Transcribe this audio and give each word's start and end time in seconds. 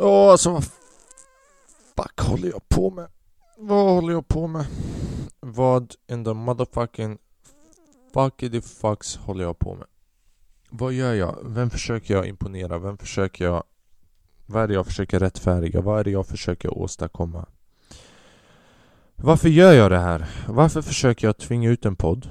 Åh, 0.00 0.30
alltså 0.30 0.50
vad 0.50 0.64
fuck 1.96 2.20
håller 2.20 2.48
jag 2.48 2.68
på 2.68 2.90
med? 2.90 3.08
Vad 3.56 3.94
håller 3.94 4.12
jag 4.12 4.28
på 4.28 4.46
med? 4.46 4.66
Vad 5.40 5.94
in 6.08 6.24
the 6.24 6.34
motherfucking 6.34 7.18
fuckity 8.14 8.60
fucks 8.60 9.16
håller 9.16 9.44
jag 9.44 9.58
på 9.58 9.74
med? 9.74 9.86
Vad 10.70 10.92
gör 10.92 11.14
jag? 11.14 11.38
Vem 11.42 11.70
försöker 11.70 12.14
jag 12.14 12.26
imponera? 12.26 12.78
Vem 12.78 12.98
försöker 12.98 13.44
jag... 13.44 13.64
Vad 14.46 14.62
är 14.62 14.68
det 14.68 14.74
jag 14.74 14.86
försöker 14.86 15.20
rättfärdiga? 15.20 15.80
Vad 15.80 16.00
är 16.00 16.04
det 16.04 16.10
jag 16.10 16.26
försöker 16.26 16.78
åstadkomma? 16.78 17.46
Varför 19.16 19.48
gör 19.48 19.72
jag 19.72 19.90
det 19.90 19.98
här? 19.98 20.28
Varför 20.48 20.82
försöker 20.82 21.26
jag 21.26 21.38
tvinga 21.38 21.70
ut 21.70 21.84
en 21.84 21.96
podd? 21.96 22.28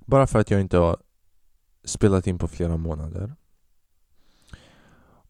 Bara 0.00 0.26
för 0.26 0.38
att 0.38 0.50
jag 0.50 0.60
inte 0.60 0.78
har 0.78 0.96
spelat 1.84 2.26
in 2.26 2.38
på 2.38 2.48
flera 2.48 2.76
månader. 2.76 3.34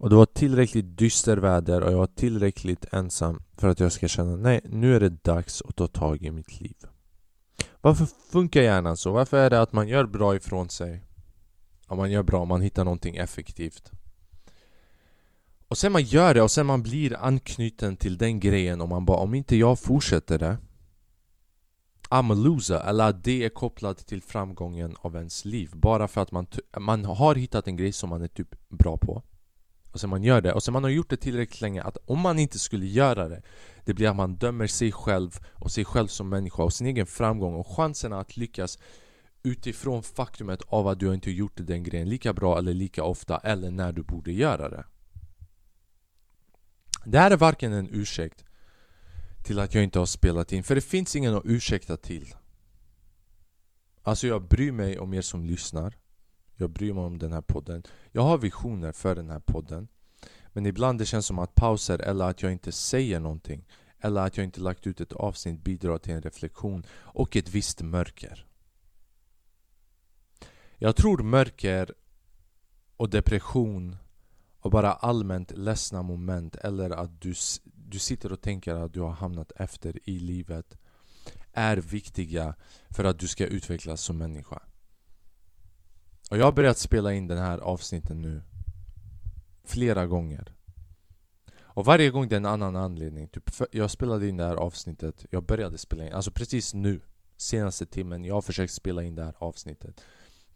Och 0.04 0.10
det 0.10 0.16
var 0.16 0.26
tillräckligt 0.26 0.98
dyster 0.98 1.36
väder 1.36 1.80
och 1.80 1.92
jag 1.92 1.98
var 1.98 2.06
tillräckligt 2.06 2.86
ensam 2.92 3.42
för 3.56 3.68
att 3.68 3.80
jag 3.80 3.92
ska 3.92 4.08
känna 4.08 4.36
nej, 4.36 4.60
nu 4.64 4.96
är 4.96 5.00
det 5.00 5.24
dags 5.24 5.62
att 5.62 5.76
ta 5.76 5.86
tag 5.86 6.22
i 6.22 6.30
mitt 6.30 6.60
liv. 6.60 6.76
Varför 7.80 8.06
funkar 8.32 8.62
hjärnan 8.62 8.96
så? 8.96 9.12
Varför 9.12 9.36
är 9.36 9.50
det 9.50 9.60
att 9.60 9.72
man 9.72 9.88
gör 9.88 10.06
bra 10.06 10.36
ifrån 10.36 10.68
sig? 10.68 11.02
Om 11.86 11.98
man 11.98 12.10
gör 12.10 12.22
bra, 12.22 12.44
man 12.44 12.60
hittar 12.60 12.84
någonting 12.84 13.16
effektivt. 13.16 13.90
Och 15.68 15.78
sen 15.78 15.92
man 15.92 16.02
gör 16.02 16.34
det 16.34 16.42
och 16.42 16.50
sen 16.50 16.66
man 16.66 16.82
blir 16.82 17.16
anknuten 17.16 17.96
till 17.96 18.18
den 18.18 18.40
grejen 18.40 18.80
och 18.80 18.88
man 18.88 19.04
bara 19.04 19.18
om 19.18 19.34
inte 19.34 19.56
jag 19.56 19.78
fortsätter 19.78 20.38
det 20.38 20.56
I'm 22.10 22.32
a 22.32 22.34
loser, 22.34 22.80
eller 22.80 23.08
att 23.08 23.24
det 23.24 23.44
är 23.44 23.48
kopplat 23.48 24.06
till 24.06 24.22
framgången 24.22 24.96
av 25.00 25.16
ens 25.16 25.44
liv 25.44 25.70
Bara 25.74 26.08
för 26.08 26.20
att 26.20 26.32
man, 26.32 26.46
man 26.78 27.04
har 27.04 27.34
hittat 27.34 27.68
en 27.68 27.76
grej 27.76 27.92
som 27.92 28.10
man 28.10 28.22
är 28.22 28.28
typ 28.28 28.68
bra 28.68 28.96
på 28.96 29.22
och 29.94 30.00
sen 30.00 30.10
man 30.10 30.22
gör 30.22 30.40
det, 30.40 30.52
och 30.52 30.62
sen 30.62 30.72
man 30.72 30.82
har 30.82 30.90
gjort 30.90 31.10
det 31.10 31.16
tillräckligt 31.16 31.60
länge 31.60 31.82
att 31.82 31.96
om 32.06 32.20
man 32.20 32.38
inte 32.38 32.58
skulle 32.58 32.86
göra 32.86 33.28
det 33.28 33.42
Det 33.84 33.94
blir 33.94 34.08
att 34.08 34.16
man 34.16 34.34
dömer 34.34 34.66
sig 34.66 34.92
själv 34.92 35.38
och 35.52 35.70
sig 35.70 35.84
själv 35.84 36.06
som 36.06 36.28
människa 36.28 36.62
och 36.62 36.72
sin 36.72 36.86
egen 36.86 37.06
framgång 37.06 37.54
och 37.54 37.66
chanserna 37.66 38.20
att 38.20 38.36
lyckas 38.36 38.78
Utifrån 39.42 40.02
faktumet 40.02 40.62
av 40.66 40.88
att 40.88 41.00
du 41.00 41.14
inte 41.14 41.30
gjort 41.30 41.52
den 41.54 41.82
grejen 41.82 42.08
lika 42.08 42.32
bra 42.32 42.58
eller 42.58 42.74
lika 42.74 43.04
ofta 43.04 43.38
eller 43.38 43.70
när 43.70 43.92
du 43.92 44.02
borde 44.02 44.32
göra 44.32 44.68
det. 44.68 44.84
Det 47.04 47.18
här 47.18 47.30
är 47.30 47.36
varken 47.36 47.72
en 47.72 47.88
ursäkt 47.90 48.44
till 49.44 49.58
att 49.58 49.74
jag 49.74 49.84
inte 49.84 49.98
har 49.98 50.06
spelat 50.06 50.52
in, 50.52 50.64
för 50.64 50.74
det 50.74 50.80
finns 50.80 51.16
ingen 51.16 51.34
att 51.34 51.44
ursäkta 51.44 51.96
till. 51.96 52.34
Alltså 54.02 54.26
jag 54.26 54.48
bryr 54.48 54.72
mig 54.72 54.98
om 54.98 55.14
er 55.14 55.22
som 55.22 55.44
lyssnar. 55.44 55.94
Jag 56.56 56.70
bryr 56.70 56.92
mig 56.92 57.04
om 57.04 57.18
den 57.18 57.32
här 57.32 57.40
podden. 57.40 57.82
Jag 58.12 58.22
har 58.22 58.38
visioner 58.38 58.92
för 58.92 59.14
den 59.14 59.30
här 59.30 59.40
podden. 59.40 59.88
Men 60.54 60.66
ibland 60.66 60.98
det 60.98 61.06
känns 61.06 61.26
som 61.26 61.38
att 61.38 61.54
pauser 61.54 61.98
eller 61.98 62.24
att 62.24 62.42
jag 62.42 62.52
inte 62.52 62.72
säger 62.72 63.20
någonting 63.20 63.68
Eller 64.00 64.20
att 64.20 64.36
jag 64.36 64.44
inte 64.44 64.60
lagt 64.60 64.86
ut 64.86 65.00
ett 65.00 65.12
avsnitt 65.12 65.64
bidrar 65.64 65.98
till 65.98 66.12
en 66.12 66.22
reflektion 66.22 66.86
och 66.92 67.36
ett 67.36 67.48
visst 67.48 67.82
mörker 67.82 68.46
Jag 70.76 70.96
tror 70.96 71.22
mörker 71.22 71.94
och 72.96 73.10
depression 73.10 73.96
och 74.60 74.70
bara 74.70 74.92
allmänt 74.92 75.50
ledsna 75.50 76.02
moment 76.02 76.56
eller 76.56 76.90
att 76.90 77.20
du 77.20 77.34
du 77.94 77.98
sitter 77.98 78.32
och 78.32 78.40
tänker 78.40 78.74
att 78.74 78.92
du 78.92 79.00
har 79.00 79.10
hamnat 79.10 79.52
efter 79.56 80.08
i 80.08 80.18
livet 80.18 80.78
är 81.52 81.76
viktiga 81.76 82.54
för 82.90 83.04
att 83.04 83.18
du 83.18 83.28
ska 83.28 83.46
utvecklas 83.46 84.00
som 84.00 84.18
människa. 84.18 84.62
Och 86.30 86.38
jag 86.38 86.44
har 86.44 86.52
börjat 86.52 86.78
spela 86.78 87.12
in 87.12 87.26
den 87.26 87.38
här 87.38 87.58
avsnitten 87.58 88.22
nu 88.22 88.42
flera 89.64 90.06
gånger. 90.06 90.54
Och 91.62 91.84
varje 91.84 92.10
gång 92.10 92.28
det 92.28 92.34
är 92.34 92.36
en 92.36 92.46
annan 92.46 92.76
anledning. 92.76 93.28
Typ 93.28 93.50
jag 93.70 93.90
spelade 93.90 94.28
in 94.28 94.36
det 94.36 94.44
här 94.44 94.56
avsnittet, 94.56 95.26
jag 95.30 95.44
började 95.44 95.78
spela 95.78 96.06
in, 96.06 96.12
alltså 96.12 96.30
precis 96.30 96.74
nu. 96.74 97.00
Senaste 97.36 97.86
timmen, 97.86 98.24
jag 98.24 98.34
har 98.34 98.42
försökt 98.42 98.72
spela 98.72 99.02
in 99.02 99.14
det 99.14 99.24
här 99.24 99.34
avsnittet 99.38 100.00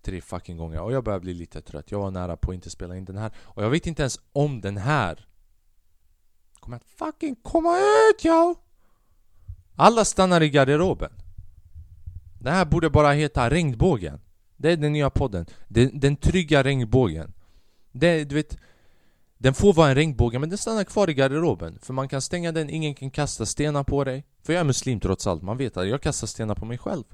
tre 0.03 0.21
fucking 0.21 0.57
gånger 0.57 0.81
och 0.81 0.93
jag 0.93 1.05
börjar 1.05 1.21
bli 1.21 1.35
lite 1.35 1.61
trött. 1.61 1.91
Jag 1.91 1.99
var 1.99 2.11
nära 2.11 2.37
på 2.37 2.51
att 2.51 2.55
inte 2.55 2.71
spela 2.71 2.97
in 2.97 3.05
den 3.05 3.17
här. 3.17 3.33
Och 3.39 3.63
jag 3.63 3.71
vet 3.71 3.87
inte 3.87 4.03
ens 4.03 4.21
om 4.33 4.61
den 4.61 4.77
här 4.77 5.27
kommer 6.61 6.77
att 6.77 6.85
fucking 6.85 7.37
komma 7.37 7.79
ut 7.79 8.25
ja! 8.25 8.55
Alla 9.77 10.05
stannar 10.05 10.41
i 10.41 10.51
garderoben. 10.51 11.13
Det 12.41 12.51
här 12.51 12.65
borde 12.65 12.91
bara 12.91 13.13
heta 13.13 13.51
regnbågen. 13.51 14.21
Det 14.57 14.73
är 14.73 14.77
den 14.77 14.93
nya 14.93 15.11
podden. 15.11 15.47
Den, 15.69 16.01
den 16.01 16.17
trygga 16.17 16.63
regnbågen. 16.63 17.33
Det, 17.93 18.25
du 18.25 18.35
vet, 18.35 18.59
den 19.39 19.55
får 19.55 19.73
vara 19.73 19.89
en 19.89 19.95
regnbåge 19.95 20.39
men 20.39 20.49
den 20.49 20.59
stannar 20.59 20.85
kvar 20.85 21.11
i 21.11 21.15
garderoben. 21.15 21.79
För 21.83 21.93
man 21.93 22.09
kan 22.09 22.23
stänga 22.23 22.53
den, 22.53 22.71
ingen 22.71 22.95
kan 22.95 23.11
kasta 23.11 23.47
stenar 23.47 23.85
på 23.85 24.05
dig. 24.05 24.25
För 24.43 24.53
jag 24.53 24.61
är 24.61 24.65
muslim 24.65 25.01
trots 25.01 25.27
allt, 25.27 25.43
man 25.43 25.57
vet 25.57 25.77
att 25.77 25.89
jag 25.89 26.03
kastar 26.03 26.27
stenar 26.27 26.55
på 26.55 26.65
mig 26.65 26.79
själv. 26.79 27.05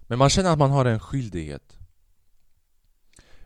Men 0.00 0.18
man 0.18 0.30
känner 0.30 0.52
att 0.52 0.58
man 0.58 0.70
har 0.70 0.84
en 0.84 1.00
skyldighet. 1.00 1.78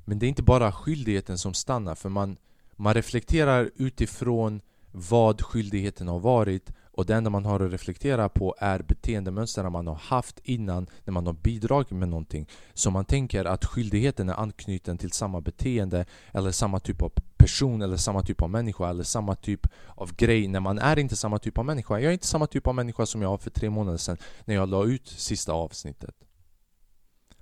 Men 0.05 0.19
det 0.19 0.27
är 0.27 0.29
inte 0.29 0.43
bara 0.43 0.73
skyldigheten 0.73 1.39
som 1.39 1.55
stannar 1.55 1.95
för 1.95 2.09
man 2.09 2.37
man 2.77 2.95
reflekterar 2.95 3.71
utifrån 3.77 4.61
vad 4.91 5.43
skyldigheten 5.43 6.09
har 6.09 6.19
varit 6.19 6.71
och 6.93 7.07
det 7.07 7.15
enda 7.15 7.31
man 7.31 7.45
har 7.45 7.61
att 7.61 7.73
reflektera 7.73 8.29
på 8.29 8.55
är 8.59 8.83
beteendemönster 8.83 9.71
man 9.71 9.87
har 9.87 9.95
haft 9.95 10.41
innan 10.45 10.87
när 11.05 11.13
man 11.13 11.27
har 11.27 11.33
bidragit 11.33 11.91
med 11.91 12.09
någonting. 12.09 12.49
Så 12.75 12.91
man 12.91 13.05
tänker 13.05 13.45
att 13.45 13.65
skyldigheten 13.65 14.29
är 14.29 14.35
anknuten 14.35 14.99
till 14.99 15.13
samma 15.13 15.41
beteende 15.41 16.05
eller 16.33 16.51
samma 16.51 16.81
typ 16.81 17.03
av 17.03 17.13
person 17.37 17.83
eller 17.83 17.97
samma 17.97 18.23
typ 18.23 18.43
av 18.43 18.51
människa 18.51 18.91
eller 18.91 19.05
samma 19.05 19.35
typ 19.35 19.67
av 19.89 20.15
grej 20.17 20.49
när 20.49 20.61
man 20.61 20.79
är 20.79 20.99
inte 20.99 21.17
samma 21.17 21.39
typ 21.39 21.59
av 21.59 21.65
människa. 21.65 21.99
Jag 21.99 22.09
är 22.09 22.13
inte 22.13 22.27
samma 22.27 22.47
typ 22.47 22.67
av 22.67 22.75
människa 22.75 23.07
som 23.07 23.23
jag 23.23 23.31
var 23.31 23.39
för 23.39 23.51
tre 23.51 23.71
månader 23.71 23.99
sedan 23.99 24.17
när 24.45 24.55
jag 24.55 24.69
la 24.69 24.85
ut 24.85 25.09
sista 25.09 25.53
avsnittet. 25.53 26.15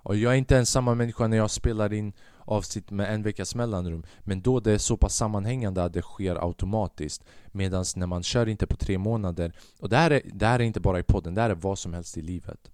Och 0.02 0.16
jag 0.16 0.32
är 0.32 0.36
inte 0.36 0.54
ens 0.54 0.70
samma 0.70 0.94
människa 0.94 1.26
när 1.26 1.36
jag 1.36 1.50
spelar 1.50 1.92
in 1.92 2.12
avsnitt 2.50 2.90
med 2.90 3.14
en 3.14 3.22
veckas 3.22 3.54
mellanrum. 3.54 4.04
Men 4.20 4.42
då 4.42 4.60
det 4.60 4.72
är 4.72 4.78
så 4.78 4.96
pass 4.96 5.16
sammanhängande 5.16 5.84
att 5.84 5.92
det 5.92 6.02
sker 6.02 6.46
automatiskt. 6.46 7.24
Medan 7.46 7.84
när 7.96 8.06
man 8.06 8.22
kör 8.22 8.48
inte 8.48 8.66
på 8.66 8.76
tre 8.76 8.98
månader. 8.98 9.52
Och 9.78 9.88
det 9.88 9.96
här, 9.96 10.10
är, 10.10 10.22
det 10.24 10.46
här 10.46 10.60
är 10.60 10.64
inte 10.64 10.80
bara 10.80 10.98
i 10.98 11.02
podden, 11.02 11.34
det 11.34 11.40
här 11.40 11.50
är 11.50 11.54
vad 11.54 11.78
som 11.78 11.94
helst 11.94 12.18
i 12.18 12.22
livet. 12.22 12.70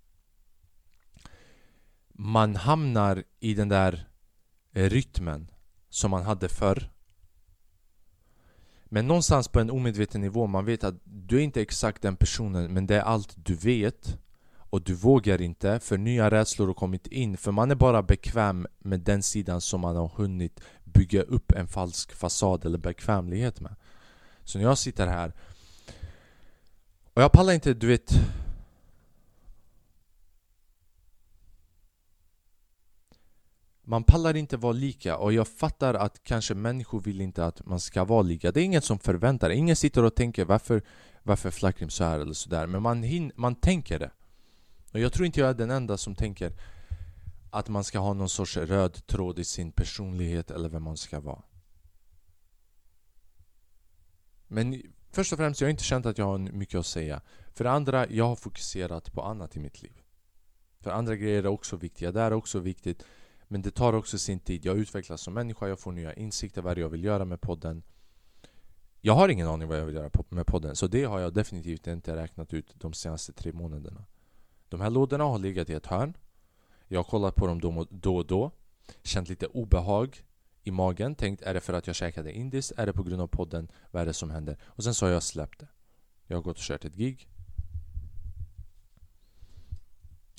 Man 2.08 2.56
hamnar 2.56 3.24
i 3.40 3.54
den 3.54 3.68
där 3.68 4.08
rytmen 4.72 5.50
som 5.90 6.10
man 6.10 6.22
hade 6.22 6.48
förr. 6.48 6.90
Men 8.84 9.06
någonstans 9.06 9.48
på 9.48 9.60
en 9.60 9.70
omedveten 9.70 10.20
nivå, 10.20 10.46
man 10.46 10.64
vet 10.64 10.84
att 10.84 10.94
du 11.04 11.36
är 11.36 11.40
inte 11.40 11.62
exakt 11.62 12.02
den 12.02 12.16
personen 12.16 12.72
men 12.72 12.86
det 12.86 12.96
är 12.96 13.00
allt 13.00 13.34
du 13.36 13.54
vet 13.54 14.18
och 14.70 14.82
du 14.82 14.94
vågar 14.94 15.42
inte 15.42 15.80
för 15.80 15.98
nya 15.98 16.30
rädslor 16.30 16.66
har 16.66 16.74
kommit 16.74 17.06
in 17.06 17.36
för 17.36 17.52
man 17.52 17.70
är 17.70 17.74
bara 17.74 18.02
bekväm 18.02 18.66
med 18.78 19.00
den 19.00 19.22
sidan 19.22 19.60
som 19.60 19.80
man 19.80 19.96
har 19.96 20.08
hunnit 20.08 20.60
bygga 20.84 21.22
upp 21.22 21.52
en 21.52 21.68
falsk 21.68 22.12
fasad 22.12 22.64
eller 22.64 22.78
bekvämlighet 22.78 23.60
med. 23.60 23.74
Så 24.44 24.58
när 24.58 24.64
jag 24.64 24.78
sitter 24.78 25.06
här 25.06 25.32
och 27.14 27.22
jag 27.22 27.32
pallar 27.32 27.52
inte, 27.52 27.74
du 27.74 27.86
vet 27.86 28.12
Man 33.88 34.04
pallar 34.04 34.36
inte 34.36 34.56
vara 34.56 34.72
lika 34.72 35.16
och 35.16 35.32
jag 35.32 35.48
fattar 35.48 35.94
att 35.94 36.22
kanske 36.22 36.54
människor 36.54 37.00
vill 37.00 37.20
inte 37.20 37.44
att 37.46 37.66
man 37.66 37.80
ska 37.80 38.04
vara 38.04 38.22
lika. 38.22 38.52
Det 38.52 38.60
är 38.60 38.64
ingen 38.64 38.82
som 38.82 38.98
förväntar. 38.98 39.50
Ingen 39.50 39.76
sitter 39.76 40.04
och 40.04 40.14
tänker 40.14 40.44
varför, 40.44 40.82
varför 41.22 41.50
Flackrim 41.50 41.90
så 41.90 42.04
här 42.04 42.20
eller 42.20 42.32
sådär 42.32 42.66
Men 42.66 42.82
man, 42.82 43.02
hin 43.02 43.32
man 43.34 43.54
tänker 43.54 43.98
det 43.98 44.10
och 44.92 45.00
jag 45.00 45.12
tror 45.12 45.26
inte 45.26 45.40
jag 45.40 45.50
är 45.50 45.54
den 45.54 45.70
enda 45.70 45.96
som 45.96 46.14
tänker 46.14 46.52
att 47.50 47.68
man 47.68 47.84
ska 47.84 47.98
ha 47.98 48.12
någon 48.12 48.28
sorts 48.28 48.56
röd 48.56 49.06
tråd 49.06 49.38
i 49.38 49.44
sin 49.44 49.72
personlighet 49.72 50.50
eller 50.50 50.68
vem 50.68 50.82
man 50.82 50.96
ska 50.96 51.20
vara. 51.20 51.42
Men 54.46 54.82
först 55.10 55.32
och 55.32 55.38
främst, 55.38 55.60
jag 55.60 55.66
har 55.66 55.70
inte 55.70 55.84
känt 55.84 56.06
att 56.06 56.18
jag 56.18 56.24
har 56.24 56.38
mycket 56.38 56.78
att 56.78 56.86
säga. 56.86 57.20
För 57.54 57.64
det 57.64 57.70
andra, 57.70 58.10
jag 58.10 58.24
har 58.24 58.36
fokuserat 58.36 59.12
på 59.12 59.22
annat 59.22 59.56
i 59.56 59.60
mitt 59.60 59.82
liv. 59.82 60.02
För 60.80 60.90
andra 60.90 61.16
grejer 61.16 61.42
är 61.42 61.46
också 61.46 61.76
viktiga, 61.76 62.12
det 62.12 62.20
är 62.20 62.32
också 62.32 62.58
viktigt. 62.58 63.04
Men 63.48 63.62
det 63.62 63.70
tar 63.70 63.92
också 63.92 64.18
sin 64.18 64.40
tid. 64.40 64.64
Jag 64.64 64.78
utvecklas 64.78 65.20
som 65.20 65.34
människa, 65.34 65.68
jag 65.68 65.80
får 65.80 65.92
nya 65.92 66.14
insikter 66.14 66.62
vad 66.62 66.78
jag 66.78 66.88
vill 66.88 67.04
göra 67.04 67.24
med 67.24 67.40
podden. 67.40 67.82
Jag 69.00 69.14
har 69.14 69.28
ingen 69.28 69.48
aning 69.48 69.68
vad 69.68 69.78
jag 69.78 69.86
vill 69.86 69.94
göra 69.94 70.10
med 70.28 70.46
podden, 70.46 70.76
så 70.76 70.86
det 70.86 71.04
har 71.04 71.20
jag 71.20 71.34
definitivt 71.34 71.86
inte 71.86 72.16
räknat 72.16 72.54
ut 72.54 72.74
de 72.74 72.92
senaste 72.92 73.32
tre 73.32 73.52
månaderna. 73.52 74.04
De 74.68 74.80
här 74.80 74.90
lådorna 74.90 75.24
har 75.24 75.38
legat 75.38 75.70
i 75.70 75.72
ett 75.72 75.86
hörn 75.86 76.16
Jag 76.88 76.98
har 76.98 77.04
kollat 77.04 77.34
på 77.34 77.46
dem 77.46 77.86
då 77.90 78.16
och 78.16 78.26
då 78.26 78.50
Känt 79.02 79.28
lite 79.28 79.46
obehag 79.46 80.22
i 80.62 80.70
magen 80.70 81.14
Tänkt, 81.14 81.42
är 81.42 81.54
det 81.54 81.60
för 81.60 81.72
att 81.72 81.86
jag 81.86 81.96
käkade 81.96 82.32
indiskt? 82.32 82.72
Är 82.76 82.86
det 82.86 82.92
på 82.92 83.02
grund 83.02 83.22
av 83.22 83.26
podden? 83.26 83.68
Vad 83.90 84.02
är 84.02 84.06
det 84.06 84.14
som 84.14 84.30
händer? 84.30 84.56
Och 84.64 84.84
sen 84.84 84.94
så 84.94 85.06
har 85.06 85.12
jag 85.12 85.22
släppt 85.22 85.60
det 85.60 85.68
Jag 86.26 86.36
har 86.36 86.42
gått 86.42 86.56
och 86.56 86.62
kört 86.62 86.84
ett 86.84 86.94
gig 86.94 87.28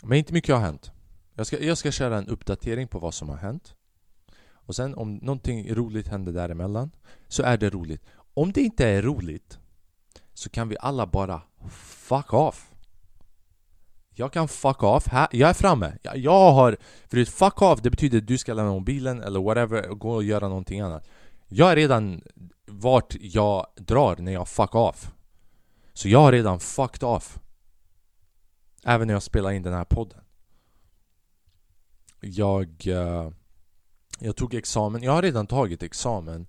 Men 0.04 0.18
inte 0.18 0.34
mycket 0.34 0.56
har 0.56 0.62
hänt 0.62 0.92
jag 1.34 1.48
ska, 1.48 1.64
jag 1.64 1.78
ska 1.78 1.92
köra 1.92 2.18
en 2.18 2.28
uppdatering 2.28 2.88
på 2.88 3.00
vad 3.00 3.14
som 3.14 3.30
har 3.30 3.38
hänt 3.38 3.76
Och 4.50 4.76
sen 4.76 4.96
om 4.96 5.16
någonting 5.16 5.76
roligt 5.76 6.08
händer 6.08 6.34
däremellan 6.34 6.92
så 7.28 7.44
är 7.44 7.58
det 7.58 7.70
roligt. 7.70 8.04
Om 8.34 8.52
det 8.52 8.62
inte 8.62 8.88
är 8.88 9.02
roligt 9.02 9.60
så 10.34 10.50
kan 10.50 10.70
vi 10.70 10.78
alla 10.80 11.06
bara 11.06 11.42
fuck 11.70 12.34
off. 12.34 12.67
Jag 14.19 14.34
kan 14.34 14.48
fuck 14.48 14.84
off, 14.84 15.08
här, 15.08 15.28
jag 15.31 15.50
är 15.50 15.54
framme. 15.54 15.98
Jag, 16.02 16.18
jag 16.18 16.52
har... 16.52 16.78
För 17.10 17.25
fuck 17.25 17.62
off 17.62 17.81
det 17.81 17.90
betyder 17.90 18.18
att 18.18 18.28
du 18.28 18.38
ska 18.38 18.54
lämna 18.54 18.72
mobilen 18.72 19.24
eller 19.24 19.40
whatever 19.40 19.90
och 19.90 20.00
gå 20.00 20.12
och 20.12 20.24
göra 20.24 20.48
någonting 20.48 20.80
annat. 20.80 21.08
Jag 21.48 21.72
är 21.72 21.75
redan 21.75 22.22
vart 22.66 23.16
jag 23.19 23.68
drar 23.75 24.18
när 24.18 24.31
jag 24.31 24.48
fuck 24.48 24.75
off. 24.75 25.12
Så 25.94 26.10
jag 26.10 26.19
har 26.19 26.31
redan 26.31 26.60
fucked 26.60 27.04
off. 27.04 27.40
Även 28.84 29.08
när 29.08 29.14
jag 29.14 29.24
spelar 29.24 29.52
in 29.52 29.64
den 29.64 29.74
här 29.74 29.86
podden. 29.86 30.22
Jag... 32.22 32.84
Uh, 32.88 33.30
jag 34.19 34.36
tog 34.36 34.54
examen, 34.54 35.04
jag 35.04 35.12
har 35.12 35.22
redan 35.22 35.48
tagit 35.48 35.84
examen 35.84 36.48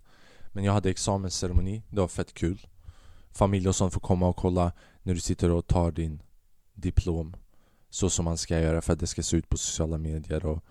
Men 0.52 0.64
jag 0.64 0.72
hade 0.72 0.90
examensceremoni, 0.90 1.82
det 1.88 2.00
var 2.00 2.08
fett 2.08 2.34
kul 2.34 2.66
Familj 3.30 3.68
och 3.68 3.76
sånt 3.76 3.92
får 3.92 4.00
komma 4.00 4.28
och 4.28 4.36
kolla 4.36 4.72
när 5.02 5.14
du 5.14 5.20
sitter 5.20 5.50
och 5.50 5.66
tar 5.66 5.90
din 5.90 6.22
diplom 6.74 7.36
så 7.90 8.10
som 8.10 8.24
man 8.24 8.38
ska 8.38 8.60
göra 8.60 8.80
för 8.80 8.92
att 8.92 8.98
det 8.98 9.06
ska 9.06 9.22
se 9.22 9.36
ut 9.36 9.48
på 9.48 9.56
sociala 9.56 9.98
medier 9.98 10.46
och 10.46 10.64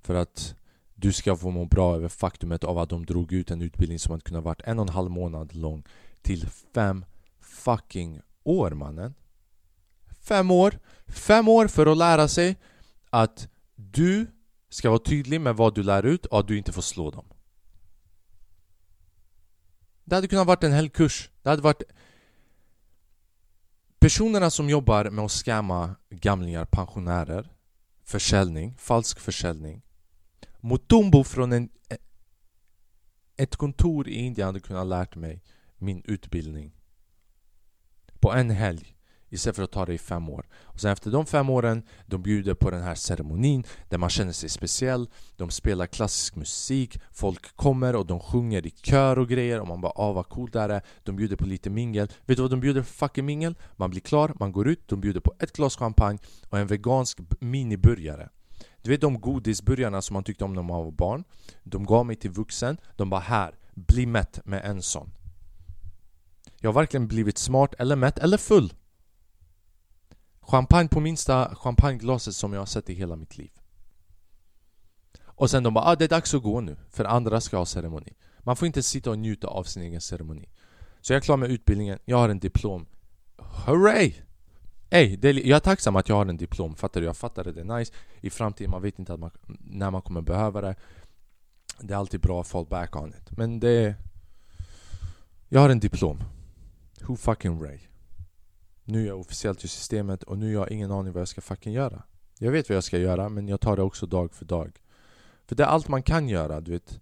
För 0.00 0.14
att 0.14 0.54
du 0.94 1.12
ska 1.12 1.36
få 1.36 1.50
må 1.50 1.64
bra 1.64 1.94
över 1.94 2.08
faktumet 2.08 2.64
av 2.64 2.78
att 2.78 2.88
de 2.88 3.06
drog 3.06 3.32
ut 3.32 3.50
en 3.50 3.62
utbildning 3.62 3.98
som 3.98 4.10
hade 4.10 4.22
kunnat 4.22 4.44
varit 4.44 4.62
en 4.64 4.78
och 4.78 4.88
en 4.88 4.94
halv 4.94 5.10
månad 5.10 5.54
lång 5.54 5.84
Till 6.22 6.46
fem 6.74 7.04
fucking 7.40 8.20
år 8.44 8.70
mannen 8.70 9.14
Fem 10.20 10.50
år! 10.50 10.78
Fem 11.06 11.48
år 11.48 11.68
för 11.68 11.86
att 11.86 11.96
lära 11.98 12.28
sig 12.28 12.56
att 13.10 13.48
du 13.74 14.26
ska 14.68 14.90
vara 14.90 14.98
tydlig 14.98 15.40
med 15.40 15.56
vad 15.56 15.74
du 15.74 15.82
lär 15.82 16.06
ut 16.06 16.26
och 16.26 16.40
att 16.40 16.48
du 16.48 16.58
inte 16.58 16.72
får 16.72 16.82
slå 16.82 17.10
dem. 17.10 17.24
Det 20.04 20.14
hade 20.14 20.28
kunnat 20.28 20.46
varit 20.46 20.64
en 20.64 20.72
hel 20.72 20.90
kurs. 20.90 21.30
Det 21.42 21.48
hade 21.48 21.62
varit... 21.62 21.82
Personerna 23.98 24.50
som 24.50 24.70
jobbar 24.70 25.10
med 25.10 25.24
att 25.24 25.30
scamma 25.30 25.94
gamlingar, 26.10 26.64
pensionärer, 26.64 27.52
försäljning, 28.04 28.76
falsk 28.78 29.20
försäljning. 29.20 29.82
Mutumbo 30.60 31.24
från 31.24 31.52
en, 31.52 31.68
ett 33.36 33.56
kontor 33.56 34.08
i 34.08 34.14
Indien 34.14 34.46
hade 34.46 34.60
kunnat 34.60 34.86
lärt 34.86 35.16
mig 35.16 35.42
min 35.76 36.02
utbildning. 36.04 36.72
På 38.20 38.32
en 38.32 38.50
helg. 38.50 38.97
Istället 39.30 39.56
för 39.56 39.62
att 39.62 39.72
ta 39.72 39.86
det 39.86 39.94
i 39.94 39.98
fem 39.98 40.28
år. 40.28 40.46
Och 40.62 40.80
sen 40.80 40.92
efter 40.92 41.10
de 41.10 41.26
fem 41.26 41.50
åren, 41.50 41.82
de 42.06 42.22
bjuder 42.22 42.54
på 42.54 42.70
den 42.70 42.82
här 42.82 42.94
ceremonin 42.94 43.64
där 43.88 43.98
man 43.98 44.10
känner 44.10 44.32
sig 44.32 44.48
speciell. 44.48 45.08
De 45.36 45.50
spelar 45.50 45.86
klassisk 45.86 46.36
musik, 46.36 46.98
folk 47.12 47.56
kommer 47.56 47.96
och 47.96 48.06
de 48.06 48.20
sjunger 48.20 48.66
i 48.66 48.70
kör 48.70 49.18
och 49.18 49.28
grejer 49.28 49.60
och 49.60 49.68
man 49.68 49.80
bara 49.80 49.92
ah 49.96 50.12
vad 50.12 50.28
coolt 50.28 50.52
det 50.52 50.60
här 50.60 50.68
är. 50.68 50.82
De 51.02 51.16
bjuder 51.16 51.36
på 51.36 51.46
lite 51.46 51.70
mingel. 51.70 52.08
Vet 52.26 52.36
du 52.36 52.42
vad 52.42 52.50
de 52.50 52.60
bjuder 52.60 52.82
för 52.82 52.92
fucking 52.92 53.26
mingel? 53.26 53.54
Man 53.76 53.90
blir 53.90 54.00
klar, 54.00 54.32
man 54.40 54.52
går 54.52 54.68
ut, 54.68 54.88
de 54.88 55.00
bjuder 55.00 55.20
på 55.20 55.34
ett 55.38 55.52
glas 55.52 55.76
champagne 55.76 56.18
och 56.48 56.58
en 56.58 56.66
vegansk 56.66 57.18
miniburgare. 57.40 58.28
Du 58.82 58.90
vet 58.90 59.00
de 59.00 59.20
godisburgarna 59.20 60.02
som 60.02 60.14
man 60.14 60.24
tyckte 60.24 60.44
om 60.44 60.54
när 60.54 60.62
man 60.62 60.84
var 60.84 60.90
barn? 60.90 61.24
De 61.62 61.86
gav 61.86 62.06
mig 62.06 62.16
till 62.16 62.30
vuxen, 62.30 62.78
de 62.96 63.10
bara 63.10 63.20
här, 63.20 63.54
bli 63.74 64.06
mätt 64.06 64.40
med 64.44 64.64
en 64.64 64.82
sån. 64.82 65.10
Jag 66.60 66.68
har 66.68 66.74
verkligen 66.74 67.08
blivit 67.08 67.38
smart 67.38 67.74
eller 67.78 67.96
mätt 67.96 68.18
eller 68.18 68.36
full. 68.36 68.72
Champagne 70.50 70.88
på 70.88 71.00
minsta 71.00 71.54
champagneglaset 71.54 72.34
som 72.34 72.52
jag 72.52 72.60
har 72.60 72.66
sett 72.66 72.90
i 72.90 72.94
hela 72.94 73.16
mitt 73.16 73.38
liv. 73.38 73.50
Och 75.20 75.50
sen 75.50 75.62
de 75.62 75.74
bara 75.74 75.84
ah, 75.84 75.96
det 75.96 76.04
är 76.04 76.08
dags 76.08 76.34
att 76.34 76.42
gå 76.42 76.60
nu, 76.60 76.76
för 76.90 77.04
andra 77.04 77.40
ska 77.40 77.56
ha 77.58 77.66
ceremoni. 77.66 78.12
Man 78.38 78.56
får 78.56 78.66
inte 78.66 78.82
sitta 78.82 79.10
och 79.10 79.18
njuta 79.18 79.46
av 79.46 79.64
sin 79.64 79.82
egen 79.82 80.00
ceremoni. 80.00 80.48
Så 81.00 81.12
jag 81.12 81.16
är 81.16 81.20
klar 81.20 81.36
med 81.36 81.50
utbildningen, 81.50 81.98
jag 82.04 82.16
har 82.16 82.28
en 82.28 82.38
diplom. 82.38 82.86
Hurray! 83.66 84.14
Ey, 84.90 85.16
det 85.16 85.28
är, 85.28 85.34
jag 85.34 85.56
är 85.56 85.60
tacksam 85.60 85.96
att 85.96 86.08
jag 86.08 86.16
har 86.16 86.26
en 86.26 86.36
diplom, 86.36 86.76
fattar 86.76 87.00
du? 87.00 87.06
Jag 87.06 87.16
fattar 87.16 87.44
det, 87.44 87.52
det 87.52 87.60
är 87.60 87.78
nice. 87.78 87.92
I 88.20 88.30
framtiden, 88.30 88.70
man 88.70 88.82
vet 88.82 88.98
inte 88.98 89.14
att 89.14 89.20
man, 89.20 89.30
när 89.60 89.90
man 89.90 90.02
kommer 90.02 90.20
behöva 90.20 90.60
det. 90.60 90.74
Det 91.80 91.94
är 91.94 91.98
alltid 91.98 92.20
bra 92.20 92.40
att 92.40 92.48
fall 92.48 92.66
back 92.66 92.96
on 92.96 93.08
it. 93.08 93.36
Men 93.36 93.60
det... 93.60 93.94
Jag 95.48 95.60
har 95.60 95.70
en 95.70 95.80
diplom. 95.80 96.22
Who 97.00 97.16
fucking 97.16 97.62
ray? 97.62 97.87
Nu 98.90 99.02
är 99.02 99.06
jag 99.06 99.20
officiellt 99.20 99.64
i 99.64 99.68
systemet 99.68 100.22
och 100.22 100.38
nu 100.38 100.56
har 100.56 100.66
jag 100.66 100.72
ingen 100.72 100.90
aning 100.90 101.12
vad 101.12 101.20
jag 101.20 101.28
ska 101.28 101.40
fucking 101.40 101.72
göra. 101.72 102.02
Jag 102.38 102.52
vet 102.52 102.68
vad 102.68 102.76
jag 102.76 102.84
ska 102.84 102.98
göra 102.98 103.28
men 103.28 103.48
jag 103.48 103.60
tar 103.60 103.76
det 103.76 103.82
också 103.82 104.06
dag 104.06 104.34
för 104.34 104.44
dag. 104.44 104.80
För 105.46 105.56
det 105.56 105.62
är 105.62 105.66
allt 105.66 105.88
man 105.88 106.02
kan 106.02 106.28
göra, 106.28 106.60
du 106.60 106.70
vet. 106.70 107.00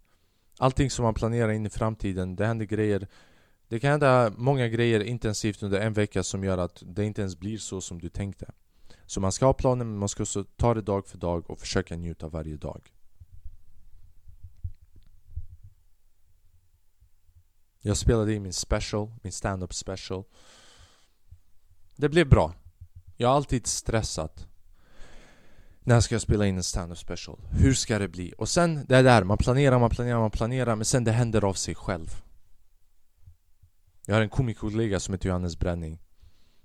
Allting 0.59 0.91
som 0.91 1.03
man 1.03 1.15
planerar 1.15 1.49
in 1.49 1.67
i 1.67 1.71
framtiden, 1.71 2.37
det 2.37 2.47
händer 2.47 2.67
grejer. 2.67 3.09
Det 3.69 3.81
kan 3.81 3.91
hända 3.91 4.33
många 4.37 4.69
grejer 4.69 5.01
intensivt 5.01 5.63
under 5.63 5.81
en 5.81 5.93
vecka 5.93 6.23
som 6.23 6.45
gör 6.45 6.59
att 6.59 6.83
det 6.87 7.05
inte 7.05 7.21
ens 7.21 7.39
blir 7.39 7.59
så 7.59 7.81
som 7.81 8.01
du 8.01 8.09
tänkte. 8.09 8.53
Så 9.05 9.21
man 9.21 9.33
ska 9.33 9.47
ha 9.47 9.53
planer 9.53 9.85
men 9.85 9.99
man 9.99 10.09
ska 10.09 10.23
också 10.23 10.45
ta 10.45 10.75
det 10.75 10.83
dag 10.83 11.07
för 11.07 11.19
dag 11.19 11.51
och 11.51 11.61
försöka 11.61 11.97
njuta 11.97 12.29
varje 12.29 12.57
dag. 12.57 12.93
Jag 17.81 17.97
spelade 17.97 18.35
in 18.35 18.43
min 18.43 18.53
special, 18.53 19.13
min 19.23 19.33
stand-up 19.33 19.75
special 19.75 20.25
det 21.97 22.09
blev 22.09 22.29
bra. 22.29 22.55
Jag 23.17 23.29
har 23.29 23.37
alltid 23.37 23.67
stressat. 23.67 24.47
När 25.81 26.01
ska 26.01 26.15
jag 26.15 26.23
spela 26.23 26.47
in 26.47 26.57
en 26.57 26.63
stand-up 26.63 26.99
special? 26.99 27.39
Hur 27.51 27.75
ska 27.75 27.99
det 27.99 28.09
bli? 28.09 28.35
Och 28.39 28.49
sen 28.49 28.87
det 28.89 29.03
där, 29.03 29.25
man 29.25 29.39
planerar, 29.39 29.79
man 29.79 29.91
planerar, 29.91 30.19
man 30.19 30.31
planerar 30.31 30.77
men 30.77 30.85
sen 30.85 31.05
det 31.05 31.13
händer 31.13 31.45
av 31.45 31.55
sig 31.55 31.75
själv. 31.75 32.23
Jag 34.07 34.15
har 34.15 34.23
en 34.23 34.29
komikerkollega 34.29 35.01
som 35.01 35.15
heter 35.15 35.29
Johannes 35.29 35.59
Bränning. 35.59 35.99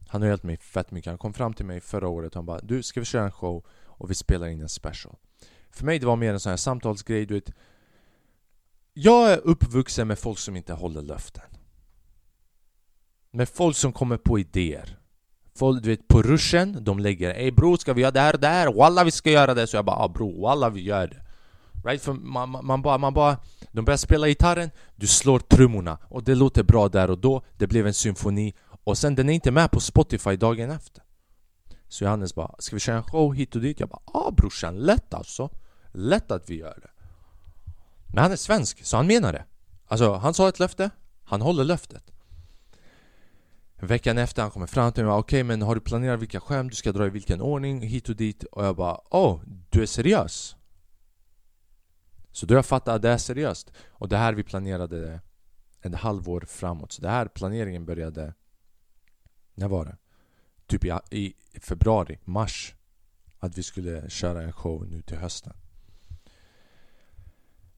Han 0.08 0.22
har 0.22 0.30
hjälpt 0.30 0.44
mig 0.44 0.58
fett 0.58 0.92
mycket. 0.92 1.10
Han 1.10 1.18
kom 1.18 1.34
fram 1.34 1.54
till 1.54 1.66
mig 1.66 1.82
förra 1.82 2.08
året 2.08 2.32
och 2.32 2.36
han 2.36 2.46
bara 2.46 2.60
Du, 2.60 2.84
ska 2.84 3.00
vi 3.00 3.06
köra 3.06 3.24
en 3.24 3.32
show 3.32 3.66
och 3.86 4.10
vi 4.10 4.16
spelar 4.16 4.48
in 4.48 4.62
en 4.62 4.70
special? 4.70 5.16
För 5.72 5.86
mig 5.86 6.00
det 6.00 6.06
var 6.06 6.16
mer 6.16 6.34
en 6.34 6.40
sån 6.40 6.50
här 6.50 6.58
samtalsgrej, 6.58 7.26
du 7.26 7.34
vet 7.34 7.52
Jag 8.94 9.32
är 9.32 9.38
uppvuxen 9.38 10.08
med 10.08 10.20
folk 10.20 10.40
som 10.40 10.56
inte 10.56 10.74
håller 10.74 11.02
löften 11.02 11.44
Med 13.32 13.50
folk 13.50 13.78
som 13.78 13.94
kommer 13.94 14.18
på 14.18 14.40
idéer 14.40 15.01
Folk 15.56 15.84
du 15.84 15.90
vet 15.90 16.08
på 16.08 16.22
ruschen, 16.22 16.84
de 16.84 17.00
lägger 17.00 17.34
Ey 17.34 17.52
bror 17.52 17.78
ska 17.78 17.94
vi 17.94 18.02
göra 18.02 18.12
det 18.12 18.20
här 18.20 18.34
och 18.34 18.40
det 18.40 18.48
här? 18.48 18.74
Walla 18.74 19.04
vi 19.04 19.12
ska 19.12 19.32
göra 19.32 19.54
det! 19.54 19.68
Så 19.68 19.76
jag 19.76 19.86
bara 19.86 19.96
ah 19.96 20.08
bror, 20.08 20.42
walla 20.42 20.70
vi 20.70 20.82
gör 20.82 21.08
det. 21.08 21.22
Right? 21.84 22.02
För 22.02 22.14
man, 22.14 22.66
man, 22.66 22.82
bara, 22.82 22.98
man 22.98 23.14
bara 23.14 23.38
De 23.72 23.86
börjar 23.86 23.98
spela 23.98 24.28
gitarren, 24.28 24.72
du 24.96 25.08
slår 25.08 25.40
trummorna. 25.40 25.98
Och 26.10 26.24
det 26.24 26.36
låter 26.36 26.64
bra 26.64 26.90
där 26.90 27.10
och 27.10 27.18
då, 27.18 27.44
det 27.58 27.68
blev 27.68 27.88
en 27.88 27.94
symfoni. 27.94 28.54
Och 28.84 28.98
sen 28.98 29.16
den 29.16 29.30
är 29.30 29.34
inte 29.34 29.52
med 29.52 29.72
på 29.72 29.80
Spotify 29.80 30.36
dagen 30.36 30.72
efter. 30.72 31.04
Så 31.88 32.04
Johannes 32.04 32.36
bara, 32.36 32.56
ska 32.60 32.76
vi 32.76 32.80
köra 32.80 32.98
en 32.98 33.04
show 33.04 33.34
hit 33.34 33.56
och 33.56 33.62
dit? 33.62 33.80
Jag 33.80 33.90
bara 33.90 34.02
ah 34.06 34.32
brorsan, 34.32 34.78
lätt 34.78 35.14
alltså. 35.14 35.50
Lätt 35.92 36.32
att 36.32 36.50
vi 36.50 36.58
gör 36.58 36.80
det. 36.82 36.90
Men 38.08 38.24
han 38.24 38.32
är 38.32 38.36
svensk, 38.36 38.86
så 38.86 38.98
han 38.98 39.08
menar 39.08 39.34
det. 39.34 39.46
Alltså 39.88 40.14
han 40.14 40.34
sa 40.34 40.50
ett 40.50 40.60
löfte, 40.60 40.90
han 41.24 41.42
håller 41.42 41.64
löftet. 41.64 42.11
Veckan 43.84 44.18
efter 44.18 44.42
han 44.42 44.52
kommer 44.52 44.68
fram 44.68 44.92
till 44.92 45.06
mig 45.06 45.14
okej 45.14 45.20
okay, 45.20 45.44
men 45.44 45.62
har 45.62 45.76
du 45.76 45.82
planerat 45.82 46.20
vilka 46.20 46.40
skämt 46.40 46.72
du 46.72 46.76
ska 46.76 46.92
dra 46.92 47.06
i 47.06 47.10
vilken 47.10 47.42
ordning 47.42 47.82
hit 47.82 48.10
och 48.10 48.16
dit? 48.16 48.44
Och 48.44 48.66
jag 48.66 48.76
bara 48.76 49.00
åh, 49.10 49.36
oh, 49.36 49.42
du 49.70 49.82
är 49.82 49.86
seriös? 49.86 50.56
Så 52.32 52.46
då 52.46 52.54
jag 52.54 52.66
fattat 52.66 52.96
att 52.96 53.02
det 53.02 53.10
är 53.10 53.18
seriöst 53.18 53.72
Och 53.92 54.10
det 54.10 54.18
här 54.18 54.34
vi 54.34 54.44
planerade 54.44 55.22
en 55.82 55.94
halvår 55.94 56.42
framåt 56.48 56.92
Så 56.92 57.02
det 57.02 57.10
här 57.10 57.26
planeringen 57.26 57.86
började 57.86 58.34
När 59.54 59.68
var 59.68 59.86
det? 59.86 59.98
Typ 60.68 60.86
i, 60.86 60.90
i 61.52 61.60
februari, 61.62 62.20
mars 62.24 62.76
Att 63.40 63.58
vi 63.58 63.64
skulle 63.64 64.10
köra 64.10 64.42
en 64.42 64.54
show 64.54 64.88
nu 64.88 65.02
till 65.02 65.18
hösten 65.18 65.54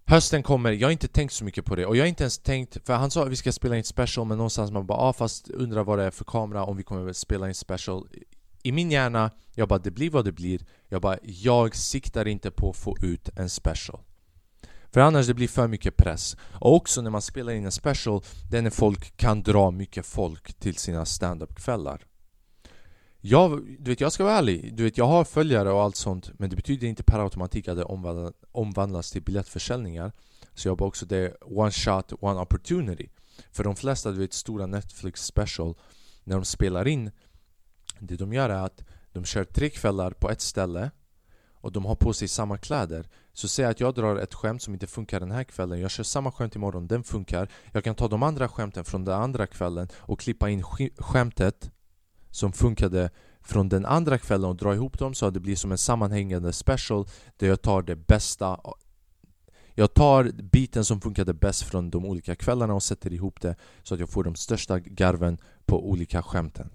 Hösten 0.06 0.44
kommer, 0.44 0.72
jag 0.72 0.88
har 0.88 0.92
inte 0.92 1.08
tänkt 1.08 1.34
så 1.34 1.46
mycket 1.46 1.66
på 1.66 1.76
det. 1.76 1.86
Och 1.86 1.96
jag 1.98 2.04
har 2.04 2.08
inte 2.08 2.24
ens 2.24 2.38
tänkt 2.38 2.78
För 2.86 2.94
han 2.94 3.12
sa 3.12 3.24
att 3.24 3.32
vi 3.32 3.36
ska 3.36 3.52
spela 3.52 3.78
in 3.78 3.84
special 3.84 4.28
men 4.28 4.38
någonstans 4.38 4.72
man 4.72 4.86
bara 4.86 4.98
ah, 4.98 5.14
fast 5.14 5.50
undrar 5.50 5.84
vad 5.84 6.00
det 6.00 6.06
är 6.06 6.12
för 6.12 6.26
kamera 6.26 6.64
om 6.64 6.78
vi 6.78 6.84
kommer 6.84 7.14
spela 7.14 7.48
in 7.48 7.56
special 7.56 8.08
I 8.64 8.72
min 8.72 8.92
hjärna, 8.92 9.32
jag 9.56 9.68
bara 9.68 9.80
det 9.80 9.92
blir 9.92 10.10
vad 10.10 10.26
det 10.26 10.32
blir. 10.32 10.66
Jag 10.90 11.02
bara, 11.02 11.18
jag 11.24 11.76
siktar 11.76 12.28
inte 12.28 12.52
på 12.52 12.70
att 12.70 12.78
få 12.78 12.98
ut 13.02 13.30
en 13.36 13.50
special. 13.50 14.00
För 14.92 15.02
annars 15.02 15.28
det 15.28 15.34
blir 15.34 15.48
för 15.48 15.68
mycket 15.68 15.98
press. 15.98 16.38
Och 16.60 16.76
också 16.76 17.02
när 17.02 17.10
man 17.10 17.22
spelar 17.22 17.54
in 17.54 17.66
en 17.66 17.72
special 17.72 18.22
Det 18.52 18.58
är 18.58 18.62
när 18.62 18.70
folk 18.70 19.18
kan 19.18 19.44
dra 19.44 19.72
mycket 19.72 20.06
folk 20.06 20.54
till 20.54 20.76
sina 20.76 21.06
stand-up 21.06 21.56
kvällar 21.56 22.06
jag, 23.26 23.78
du 23.80 23.92
vet, 23.92 24.02
jag 24.02 24.12
ska 24.12 24.24
vara 24.24 24.38
ärlig, 24.38 24.76
du 24.76 24.84
vet, 24.84 24.98
jag 24.98 25.06
har 25.06 25.24
följare 25.24 25.72
och 25.72 25.82
allt 25.82 25.96
sånt 25.96 26.32
Men 26.40 26.50
det 26.50 26.56
betyder 26.56 26.88
inte 26.88 27.04
per 27.04 27.20
automatik 27.20 27.68
att 27.68 27.78
det 27.78 27.84
omvandlas 28.52 29.12
till 29.12 29.22
biljettförsäljningar. 29.22 30.12
Så 30.54 30.68
jag 30.68 30.78
bara 30.78 30.88
också 30.88 31.06
det 31.06 31.38
one 31.42 31.72
shot, 31.72 32.14
one 32.20 32.40
opportunity. 32.40 33.10
För 33.52 33.64
de 33.64 33.76
flesta, 33.76 34.12
du 34.12 34.20
vet, 34.20 34.34
stora 34.34 34.66
Netflix 34.66 35.26
special 35.26 35.76
När 36.24 36.36
de 36.36 36.46
spelar 36.46 36.88
in 36.88 37.12
Det 38.00 38.16
de 38.16 38.34
gör 38.34 38.50
är 38.50 38.66
att 38.66 38.84
de 39.12 39.26
kör 39.26 39.44
tre 39.44 39.70
kvällar 39.70 40.12
på 40.12 40.30
ett 40.30 40.42
ställe 40.42 40.92
och 41.54 41.72
de 41.72 41.86
har 41.86 41.96
på 41.96 42.14
sig 42.14 42.28
samma 42.28 42.58
kläder. 42.58 43.10
Så 43.34 43.48
säg 43.48 43.66
att 43.66 43.80
jag 43.80 43.96
drar 43.96 44.16
ett 44.16 44.34
skämt 44.34 44.62
som 44.62 44.74
inte 44.74 44.88
funkar 44.88 45.20
den 45.20 45.32
här 45.32 45.44
kvällen. 45.44 45.80
Jag 45.80 45.92
kör 45.92 46.04
samma 46.04 46.32
skämt 46.32 46.56
imorgon, 46.56 46.88
den 46.88 47.04
funkar. 47.04 47.50
Jag 47.72 47.84
kan 47.84 47.96
ta 47.96 48.08
de 48.08 48.24
andra 48.24 48.48
skämten 48.48 48.86
från 48.86 49.06
den 49.06 49.22
andra 49.22 49.48
kvällen 49.48 49.88
och 49.96 50.20
klippa 50.20 50.50
in 50.50 50.64
skämtet 50.98 51.72
som 52.34 52.54
funkade 52.54 53.10
från 53.42 53.70
den 53.70 53.86
andra 53.86 54.18
kvällen 54.18 54.50
och 54.50 54.56
dra 54.56 54.74
ihop 54.74 55.00
dem 55.00 55.14
så 55.14 55.26
att 55.26 55.34
det 55.34 55.40
blir 55.40 55.56
som 55.56 55.72
en 55.72 55.78
sammanhängande 55.78 56.54
special 56.54 57.06
där 57.38 57.48
jag 57.48 57.62
tar 57.62 57.82
det 57.82 57.96
bästa 57.96 58.60
jag 59.76 59.94
tar 59.94 60.24
biten 60.24 60.86
som 60.86 61.02
funkade 61.02 61.34
bäst 61.34 61.64
från 61.64 61.90
de 61.90 62.06
olika 62.06 62.36
kvällarna 62.36 62.74
och 62.74 62.84
sätter 62.84 63.14
ihop 63.14 63.42
det 63.42 63.56
så 63.84 63.94
att 63.94 64.00
jag 64.00 64.10
får 64.10 64.24
de 64.24 64.36
största 64.36 64.80
garven 64.80 65.38
på 65.66 65.90
olika 65.90 66.24
skämten. 66.24 66.70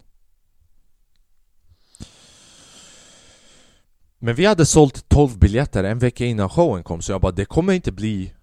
Men 4.19 4.35
vi 4.35 4.47
hade 4.47 4.67
sålt 4.67 5.09
12 5.09 5.39
biljetter. 5.39 5.85
En 5.85 5.99
vecka 5.99 6.25
innan 6.25 6.49
showen 6.49 6.83
kom 6.83 7.03
så 7.03 7.13
jag 7.13 7.21
bara 7.21 7.33
det 7.33 7.45
kommer 7.45 7.73
inte 7.73 7.93
bli 7.93 8.35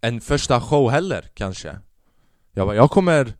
en 0.00 0.20
första 0.20 0.60
show 0.60 0.90
heller 0.90 1.30
kanske. 1.34 1.78
Jag 2.52 2.66
bara 2.66 2.76
jag 2.76 2.90
kommer 2.90 3.34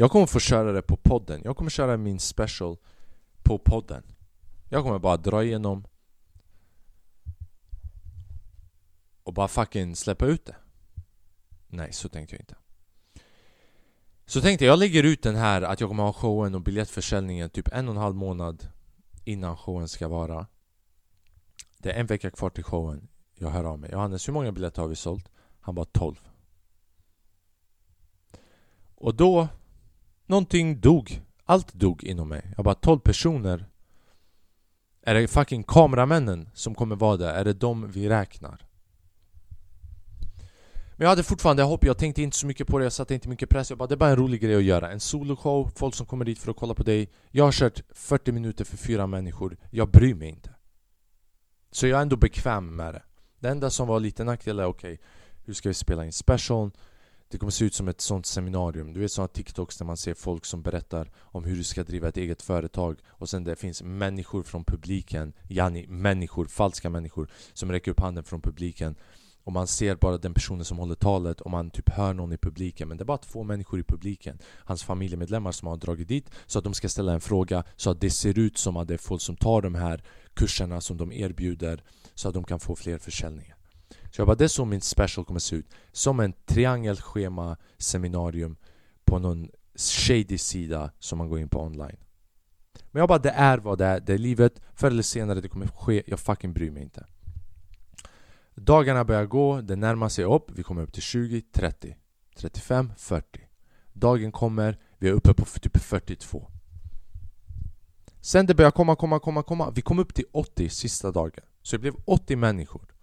jag 0.00 0.10
kommer 0.10 0.26
få 0.26 0.40
köra 0.40 0.72
det 0.72 0.82
på 0.82 0.96
podden. 0.96 1.40
Jag 1.44 1.56
kommer 1.56 1.70
köra 1.70 1.96
min 1.96 2.20
special 2.20 2.76
på 3.42 3.58
podden. 3.58 4.02
Jag 4.68 4.82
kommer 4.82 4.98
bara 4.98 5.16
dra 5.16 5.44
igenom 5.44 5.86
Och 9.22 9.32
bara 9.34 9.48
fucking 9.48 9.96
släppa 9.96 10.26
ut 10.26 10.46
det. 10.46 10.56
Nej, 11.68 11.92
så 11.92 12.08
tänkte 12.08 12.34
jag 12.34 12.42
inte. 12.42 12.56
Så 14.26 14.40
tänkte 14.40 14.64
jag, 14.64 14.72
jag 14.72 14.78
lägger 14.78 15.02
ut 15.02 15.22
den 15.22 15.36
här 15.36 15.62
att 15.62 15.80
jag 15.80 15.88
kommer 15.88 16.02
ha 16.02 16.12
showen 16.12 16.54
och 16.54 16.60
biljettförsäljningen 16.60 17.50
typ 17.50 17.68
en 17.68 17.88
och 17.88 17.94
en 17.94 18.00
halv 18.00 18.14
månad 18.14 18.68
innan 19.24 19.56
showen 19.56 19.88
ska 19.88 20.08
vara. 20.08 20.46
Det 21.78 21.92
är 21.92 22.00
en 22.00 22.06
vecka 22.06 22.30
kvar 22.30 22.50
till 22.50 22.64
showen. 22.64 23.08
Jag 23.34 23.50
hör 23.50 23.64
av 23.64 23.78
mig. 23.78 23.90
Johannes, 23.92 24.28
hur 24.28 24.32
många 24.32 24.52
biljetter 24.52 24.82
har 24.82 24.88
vi 24.88 24.96
sålt? 24.96 25.30
Han 25.60 25.74
bara 25.74 25.84
12 25.84 26.16
Och 28.94 29.14
då 29.14 29.48
Någonting 30.30 30.80
dog. 30.80 31.22
Allt 31.44 31.74
dog 31.74 32.04
inom 32.04 32.28
mig. 32.28 32.52
Jag 32.56 32.64
bara 32.64 32.74
12 32.74 32.98
personer. 32.98 33.66
Är 35.02 35.14
det 35.14 35.28
fucking 35.28 35.62
kameramännen 35.62 36.50
som 36.54 36.74
kommer 36.74 36.96
vara 36.96 37.16
där? 37.16 37.34
Är 37.34 37.44
det 37.44 37.52
de 37.52 37.90
vi 37.90 38.08
räknar? 38.08 38.66
Men 40.96 41.04
jag 41.04 41.08
hade 41.08 41.22
fortfarande 41.22 41.62
hopp, 41.62 41.84
jag 41.84 41.98
tänkte 41.98 42.22
inte 42.22 42.36
så 42.36 42.46
mycket 42.46 42.66
på 42.66 42.78
det, 42.78 42.84
jag 42.84 42.92
satte 42.92 43.14
inte 43.14 43.28
mycket 43.28 43.50
press. 43.50 43.70
Jag 43.70 43.78
bara, 43.78 43.86
det 43.86 43.94
är 43.94 43.96
bara 43.96 44.10
en 44.10 44.16
rolig 44.16 44.40
grej 44.40 44.56
att 44.56 44.62
göra. 44.62 44.90
En 44.90 45.00
soloshow, 45.00 45.70
folk 45.76 45.94
som 45.94 46.06
kommer 46.06 46.24
dit 46.24 46.38
för 46.38 46.50
att 46.50 46.56
kolla 46.56 46.74
på 46.74 46.82
dig. 46.82 47.08
Jag 47.30 47.44
har 47.44 47.52
kört 47.52 47.82
40 47.90 48.32
minuter 48.32 48.64
för 48.64 48.76
fyra 48.76 49.06
människor. 49.06 49.56
Jag 49.70 49.90
bryr 49.90 50.14
mig 50.14 50.28
inte. 50.28 50.50
Så 51.70 51.86
jag 51.86 51.98
är 51.98 52.02
ändå 52.02 52.16
bekväm 52.16 52.76
med 52.76 52.94
det. 52.94 53.02
Det 53.38 53.48
enda 53.48 53.70
som 53.70 53.88
var 53.88 54.00
lite 54.00 54.24
nackdel 54.24 54.58
är 54.58 54.64
okej 54.64 54.94
okay, 54.94 55.06
Hur 55.44 55.54
ska 55.54 55.68
vi 55.68 55.74
spela 55.74 56.04
in 56.04 56.12
special? 56.12 56.70
Det 57.30 57.38
kommer 57.38 57.50
se 57.50 57.64
ut 57.64 57.74
som 57.74 57.88
ett 57.88 58.00
sånt 58.00 58.26
seminarium. 58.26 58.92
Du 58.92 59.00
vet 59.00 59.12
såna 59.12 59.28
TikToks 59.28 59.76
där 59.76 59.84
man 59.84 59.96
ser 59.96 60.14
folk 60.14 60.44
som 60.44 60.62
berättar 60.62 61.10
om 61.18 61.44
hur 61.44 61.56
du 61.56 61.64
ska 61.64 61.84
driva 61.84 62.08
ett 62.08 62.16
eget 62.16 62.42
företag 62.42 62.98
Och 63.08 63.28
sen 63.28 63.44
det 63.44 63.56
finns 63.56 63.82
människor 63.82 64.42
från 64.42 64.64
publiken 64.64 65.32
Yani 65.48 65.86
människor, 65.86 66.46
falska 66.46 66.90
människor 66.90 67.30
Som 67.52 67.72
räcker 67.72 67.90
upp 67.90 68.00
handen 68.00 68.24
från 68.24 68.42
publiken. 68.42 68.96
Och 69.44 69.52
man 69.52 69.66
ser 69.66 69.94
bara 69.94 70.18
den 70.18 70.34
personen 70.34 70.64
som 70.64 70.78
håller 70.78 70.94
talet 70.94 71.40
och 71.40 71.50
man 71.50 71.70
typ 71.70 71.88
hör 71.88 72.14
någon 72.14 72.32
i 72.32 72.36
publiken. 72.36 72.88
Men 72.88 72.96
det 72.96 73.02
är 73.02 73.06
bara 73.06 73.18
två 73.18 73.42
människor 73.42 73.80
i 73.80 73.82
publiken. 73.82 74.38
Hans 74.44 74.84
familjemedlemmar 74.84 75.52
som 75.52 75.68
har 75.68 75.76
dragit 75.76 76.08
dit 76.08 76.30
så 76.46 76.58
att 76.58 76.64
de 76.64 76.74
ska 76.74 76.88
ställa 76.88 77.12
en 77.12 77.20
fråga 77.20 77.64
så 77.76 77.90
att 77.90 78.00
det 78.00 78.10
ser 78.10 78.38
ut 78.38 78.58
som 78.58 78.76
att 78.76 78.88
det 78.88 78.94
är 78.94 78.98
folk 78.98 79.22
som 79.22 79.36
tar 79.36 79.62
de 79.62 79.74
här 79.74 80.02
kurserna 80.34 80.80
som 80.80 80.96
de 80.96 81.12
erbjuder 81.12 81.82
så 82.14 82.28
att 82.28 82.34
de 82.34 82.44
kan 82.44 82.60
få 82.60 82.76
fler 82.76 82.98
försäljningar. 82.98 83.59
Så 84.10 84.20
jag 84.20 84.26
bara, 84.26 84.36
det 84.36 84.44
är 84.44 84.48
så 84.48 84.64
min 84.64 84.80
special 84.80 85.24
kommer 85.24 85.40
se 85.40 85.56
ut. 85.56 85.66
Som 85.92 86.20
en 86.20 86.32
triangelschema 86.46 87.56
seminarium 87.78 88.56
på 89.04 89.18
någon 89.18 89.48
shady 89.74 90.38
sida 90.38 90.90
som 90.98 91.18
man 91.18 91.28
går 91.28 91.40
in 91.40 91.48
på 91.48 91.62
online. 91.62 91.96
Men 92.90 93.00
jag 93.00 93.08
bara, 93.08 93.18
det 93.18 93.30
är 93.30 93.58
vad 93.58 93.78
det 93.78 93.86
är, 93.86 94.00
det 94.00 94.14
är 94.14 94.18
livet. 94.18 94.60
Förr 94.74 94.86
eller 94.90 95.02
senare 95.02 95.40
det 95.40 95.48
kommer 95.48 95.66
ske, 95.66 96.02
jag 96.06 96.20
fucking 96.20 96.52
bryr 96.52 96.70
mig 96.70 96.82
inte. 96.82 97.06
Dagarna 98.54 99.04
börjar 99.04 99.26
gå, 99.26 99.60
det 99.60 99.76
närmar 99.76 100.08
sig 100.08 100.24
upp, 100.24 100.50
vi 100.50 100.62
kommer 100.62 100.82
upp 100.82 100.92
till 100.92 101.02
20, 101.02 101.42
30, 101.52 101.96
35, 102.36 102.92
40 102.96 103.40
Dagen 103.92 104.32
kommer, 104.32 104.78
vi 104.98 105.08
är 105.08 105.12
uppe 105.12 105.34
på 105.34 105.44
typ 105.44 105.76
42 105.76 106.50
Sen 108.20 108.46
det 108.46 108.54
börjar 108.54 108.70
komma, 108.70 108.96
komma, 108.96 109.18
komma, 109.18 109.42
komma. 109.42 109.70
Vi 109.70 109.82
kom 109.82 109.98
upp 109.98 110.14
till 110.14 110.24
80 110.32 110.68
sista 110.68 111.10
dagen. 111.10 111.44
Så 111.62 111.76
det 111.76 111.80
blev 111.80 111.94
80 112.04 112.36
människor. 112.36 112.94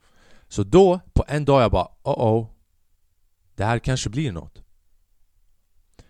Så 0.48 0.64
då, 0.64 1.00
på 1.14 1.26
en 1.28 1.46
dag 1.46 1.62
jag 1.62 1.72
bara 1.72 1.88
oh 2.04 2.36
oh 2.36 2.48
Det 3.56 3.64
här 3.64 3.80
kanske 3.80 4.10
blir 4.10 4.32
något 4.32 4.62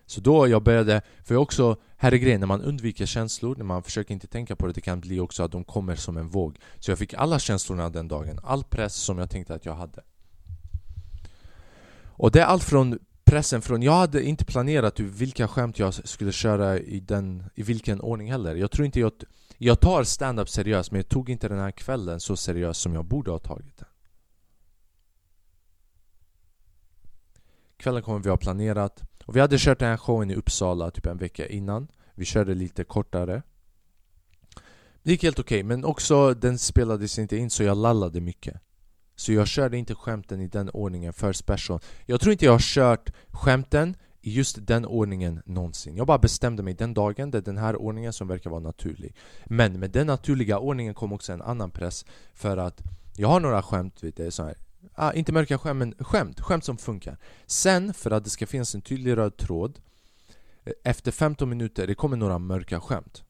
Så 0.06 0.22
då 0.22 0.48
jag 0.48 0.64
började, 0.64 1.02
för 1.24 1.36
jag 1.36 1.42
också 1.42 1.78
här 1.98 2.12
är 2.12 2.18
grejen, 2.18 2.40
när 2.40 2.48
man 2.48 2.62
undviker 2.62 3.06
känslor, 3.06 3.56
när 3.56 3.66
man 3.66 3.84
försöker 3.84 4.14
inte 4.14 4.28
tänka 4.28 4.56
på 4.56 4.68
det, 4.68 4.74
det 4.74 4.82
kan 4.82 5.00
bli 5.00 5.20
också 5.20 5.44
att 5.44 5.52
de 5.52 5.64
kommer 5.64 5.96
som 5.96 6.18
en 6.18 6.30
våg. 6.30 6.60
Så 6.80 6.92
jag 6.92 7.00
fick 7.00 7.14
alla 7.14 7.40
känslorna 7.40 7.90
den 7.90 8.08
dagen, 8.08 8.40
all 8.44 8.64
press 8.64 8.96
som 8.96 9.18
jag 9.18 9.30
tänkte 9.30 9.56
att 9.56 9.66
jag 9.66 9.74
hade. 9.74 10.04
Och 12.06 12.32
det 12.32 12.42
är 12.42 12.46
allt 12.46 12.64
från 12.64 13.00
pressen 13.26 13.62
från, 13.62 13.82
jag 13.82 13.94
hade 13.94 14.24
inte 14.24 14.46
planerat 14.46 15.00
vilka 15.00 15.48
skämt 15.48 15.80
jag 15.80 15.94
skulle 15.94 16.32
köra 16.32 16.80
i, 16.80 17.00
den, 17.00 17.44
i 17.56 17.64
vilken 17.64 18.02
ordning 18.02 18.32
heller. 18.32 18.56
Jag 18.56 18.72
tror 18.72 18.86
inte 18.86 19.00
jag, 19.00 19.12
jag 19.58 19.80
tar 19.80 20.04
stand-up 20.04 20.50
seriöst 20.50 20.92
men 20.92 21.00
jag 21.00 21.10
tog 21.10 21.30
inte 21.30 21.48
den 21.48 21.60
här 21.60 21.72
kvällen 21.72 22.20
så 22.20 22.36
seriöst 22.36 22.82
som 22.82 22.94
jag 22.94 23.06
borde 23.06 23.32
ha 23.32 23.40
tagit 23.40 23.78
den. 23.78 23.88
Kvällen 27.78 28.04
kommer 28.04 28.20
vi 28.20 28.30
ha 28.30 28.38
planerat. 28.38 29.04
Och 29.26 29.36
vi 29.36 29.40
hade 29.40 29.58
kört 29.60 29.80
den 29.80 29.90
här 29.90 29.98
showen 29.98 30.32
i 30.32 30.36
Uppsala 30.36 30.92
typ 30.92 31.06
en 31.06 31.18
vecka 31.18 31.48
innan. 31.48 31.88
Vi 32.16 32.26
körde 32.26 32.54
lite 32.54 32.84
kortare. 32.84 33.42
Det 35.04 35.12
gick 35.12 35.24
helt 35.24 35.40
okej, 35.40 35.60
okay, 35.60 35.64
men 35.64 35.86
också 35.86 36.34
den 36.34 36.58
spelades 36.58 37.20
inte 37.20 37.38
in 37.38 37.50
så 37.50 37.64
jag 37.64 37.78
lallade 37.78 38.22
mycket. 38.22 38.62
Så 39.16 39.34
jag 39.34 39.48
körde 39.48 39.78
inte 39.78 39.96
skämten 39.96 40.42
i 40.42 40.48
den 40.48 40.70
ordningen 40.70 41.14
för 41.14 41.34
special. 41.34 41.80
Jag 42.06 42.22
tror 42.22 42.32
inte 42.32 42.46
jag 42.46 42.52
har 42.52 42.60
kört 42.60 43.10
skämten 43.30 43.96
i 44.22 44.32
just 44.32 44.68
den 44.68 44.86
ordningen 44.86 45.42
någonsin. 45.46 45.98
Jag 45.98 46.08
bara 46.08 46.18
bestämde 46.18 46.64
mig 46.64 46.74
den 46.74 46.94
dagen, 46.94 47.32
det 47.32 47.38
är 47.38 47.42
den 47.42 47.58
här 47.58 47.76
ordningen 47.76 48.14
som 48.14 48.28
verkar 48.28 48.50
vara 48.50 48.60
naturlig. 48.60 49.16
Men 49.46 49.80
med 49.80 49.92
den 49.92 50.08
naturliga 50.08 50.60
ordningen 50.60 50.94
kom 50.94 51.14
också 51.14 51.34
en 51.34 51.42
annan 51.42 51.72
press 51.72 52.06
För 52.34 52.58
att 52.58 52.82
jag 53.16 53.28
har 53.28 53.40
några 53.40 53.62
skämt, 53.62 54.04
vet 54.04 54.18
du, 54.18 54.32
så 54.32 54.44
här 54.44 54.56
ah, 54.94 55.14
inte 55.14 55.32
mörka 55.32 55.58
skämt, 55.58 55.80
men 55.80 55.96
skämt, 56.00 56.40
skämt 56.40 56.64
som 56.64 56.78
funkar. 56.78 57.18
Sen, 57.46 57.94
för 57.94 58.12
att 58.12 58.24
det 58.24 58.30
ska 58.30 58.48
finnas 58.48 58.76
en 58.76 58.82
tydlig 58.82 59.18
röd 59.18 59.38
tråd 59.38 59.80
eh, 60.64 60.74
Efter 60.84 61.12
15 61.12 61.50
minuter, 61.50 61.88
det 61.88 61.96
kommer 61.96 62.18
några 62.18 62.40
mörka 62.40 62.82
skämt. 62.82 63.24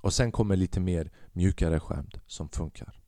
Och 0.00 0.14
sen 0.14 0.32
kommer 0.32 0.56
lite 0.56 0.80
mer 0.80 1.10
mjukare 1.32 1.80
skämt 1.80 2.14
som 2.26 2.48
funkar. 2.48 3.00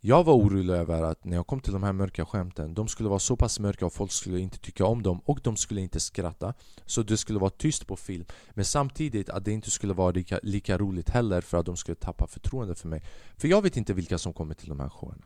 Jag 0.00 0.24
var 0.24 0.34
orolig 0.34 0.74
över 0.74 1.02
att 1.02 1.24
när 1.24 1.36
jag 1.36 1.46
kom 1.46 1.60
till 1.60 1.72
de 1.72 1.82
här 1.82 1.92
mörka 1.92 2.26
skämten 2.26 2.74
De 2.74 2.88
skulle 2.88 3.08
vara 3.08 3.18
så 3.18 3.36
pass 3.36 3.60
mörka 3.60 3.86
och 3.86 3.92
folk 3.92 4.12
skulle 4.12 4.38
inte 4.38 4.58
tycka 4.58 4.86
om 4.86 5.02
dem 5.02 5.20
och 5.24 5.40
de 5.42 5.56
skulle 5.56 5.80
inte 5.80 6.00
skratta 6.00 6.54
Så 6.86 7.02
det 7.02 7.16
skulle 7.16 7.38
vara 7.38 7.50
tyst 7.50 7.86
på 7.86 7.96
film. 7.96 8.24
Men 8.50 8.64
samtidigt 8.64 9.30
att 9.30 9.44
det 9.44 9.52
inte 9.52 9.70
skulle 9.70 9.94
vara 9.94 10.10
lika, 10.10 10.40
lika 10.42 10.78
roligt 10.78 11.10
heller 11.10 11.40
för 11.40 11.58
att 11.58 11.66
de 11.66 11.76
skulle 11.76 11.94
tappa 11.94 12.26
förtroende 12.26 12.74
för 12.74 12.88
mig. 12.88 13.02
För 13.36 13.48
jag 13.48 13.62
vet 13.62 13.76
inte 13.76 13.94
vilka 13.94 14.18
som 14.18 14.32
kommer 14.32 14.54
till 14.54 14.68
de 14.68 14.80
här 14.80 14.88
showerna 14.88 15.24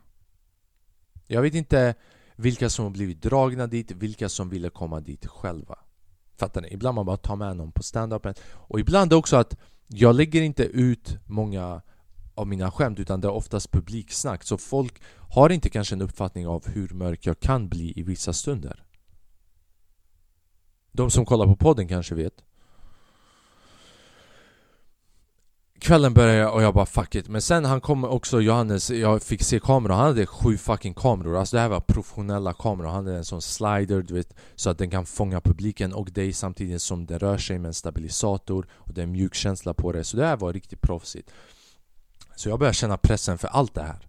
jag 1.26 1.42
vet 1.42 1.54
inte 1.54 1.94
vilka 2.36 2.70
som 2.70 2.84
har 2.84 2.90
blivit 2.90 3.22
dragna 3.22 3.66
dit, 3.66 3.90
vilka 3.90 4.28
som 4.28 4.48
ville 4.48 4.70
komma 4.70 5.00
dit 5.00 5.26
själva. 5.26 5.78
Fattar 6.36 6.60
ni? 6.60 6.68
Ibland 6.72 6.94
man 6.94 7.06
bara 7.06 7.16
tar 7.16 7.36
med 7.36 7.56
någon 7.56 7.72
på 7.72 7.82
stand-upen. 7.82 8.34
Och 8.44 8.80
ibland 8.80 9.12
också 9.12 9.36
att 9.36 9.56
jag 9.86 10.14
lägger 10.14 10.42
inte 10.42 10.64
ut 10.64 11.18
många 11.26 11.82
av 12.34 12.46
mina 12.46 12.70
skämt 12.70 13.00
utan 13.00 13.20
det 13.20 13.28
är 13.28 13.32
oftast 13.32 13.70
publiksnack. 13.70 14.44
Så 14.44 14.58
folk 14.58 15.02
har 15.30 15.50
inte 15.50 15.70
kanske 15.70 15.94
en 15.94 16.02
uppfattning 16.02 16.46
av 16.46 16.66
hur 16.66 16.88
mörk 16.88 17.26
jag 17.26 17.40
kan 17.40 17.68
bli 17.68 17.92
i 17.96 18.02
vissa 18.02 18.32
stunder. 18.32 18.84
De 20.92 21.10
som 21.10 21.24
kollar 21.24 21.46
på 21.46 21.56
podden 21.56 21.88
kanske 21.88 22.14
vet. 22.14 22.44
Kvällen 25.82 26.14
började 26.14 26.50
och 26.50 26.62
jag 26.62 26.74
bara 26.74 26.86
fuck 26.86 27.14
it. 27.14 27.28
Men 27.28 27.42
sen 27.42 27.64
han 27.64 27.80
kom 27.80 28.04
också 28.04 28.40
Johannes, 28.40 28.90
jag 28.90 29.22
fick 29.22 29.42
se 29.42 29.60
kameror. 29.60 29.94
Han 29.94 30.06
hade 30.06 30.26
sju 30.26 30.56
fucking 30.56 30.94
kameror. 30.94 31.36
Alltså 31.36 31.56
det 31.56 31.60
här 31.60 31.68
var 31.68 31.80
professionella 31.80 32.52
kameror. 32.52 32.88
Han 32.88 33.06
hade 33.06 33.16
en 33.16 33.24
sån 33.24 33.42
slider 33.42 34.02
du 34.02 34.14
vet 34.14 34.34
Så 34.54 34.70
att 34.70 34.78
den 34.78 34.90
kan 34.90 35.06
fånga 35.06 35.40
publiken 35.40 35.92
och 35.92 36.12
dig 36.12 36.32
samtidigt 36.32 36.82
som 36.82 37.06
den 37.06 37.18
rör 37.18 37.38
sig 37.38 37.58
med 37.58 37.68
en 37.68 37.74
stabilisator 37.74 38.66
Och 38.72 38.94
det 38.94 39.00
är 39.00 39.02
en 39.02 39.12
mjuk 39.12 39.34
känsla 39.34 39.74
på 39.74 39.92
det 39.92 40.04
Så 40.04 40.16
det 40.16 40.26
här 40.26 40.36
var 40.36 40.52
riktigt 40.52 40.80
proffsigt. 40.80 41.30
Så 42.36 42.48
jag 42.48 42.58
började 42.58 42.74
känna 42.74 42.96
pressen 42.96 43.38
för 43.38 43.48
allt 43.48 43.74
det 43.74 43.82
här. 43.82 44.08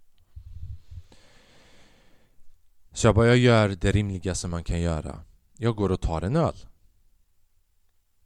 Så 2.94 3.08
jag 3.08 3.15
bara, 3.15 3.27
jag 3.27 3.38
gör 3.38 3.70
det 3.70 3.92
rimligaste 3.92 4.48
man 4.48 4.63
kan 4.63 4.82
göra. 4.82 5.20
Jag 5.58 5.75
går 5.75 5.92
och 5.92 6.01
tar 6.01 6.22
en 6.22 6.36
öl 6.36 6.56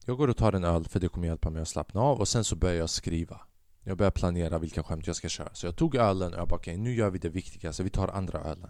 jag 0.07 0.17
går 0.17 0.27
och 0.27 0.37
tar 0.37 0.53
en 0.53 0.63
öl 0.63 0.85
för 0.85 0.99
det 0.99 1.07
kommer 1.07 1.27
hjälpa 1.27 1.49
mig 1.49 1.61
att 1.61 1.67
slappna 1.67 2.01
av 2.01 2.19
och 2.19 2.27
sen 2.27 2.43
så 2.43 2.55
börjar 2.55 2.75
jag 2.75 2.89
skriva 2.89 3.41
Jag 3.83 3.97
börjar 3.97 4.11
planera 4.11 4.59
vilka 4.59 4.83
skämt 4.83 5.07
jag 5.07 5.15
ska 5.15 5.29
köra. 5.29 5.49
Så 5.53 5.67
jag 5.67 5.75
tog 5.75 5.95
ölen 5.95 6.33
och 6.33 6.39
jag 6.39 6.47
bara 6.47 6.55
okej, 6.55 6.73
okay, 6.73 6.83
nu 6.83 6.95
gör 6.95 7.09
vi 7.09 7.19
det 7.19 7.29
viktigaste. 7.29 7.83
Vi 7.83 7.89
tar 7.89 8.07
andra 8.07 8.39
ölen. 8.39 8.69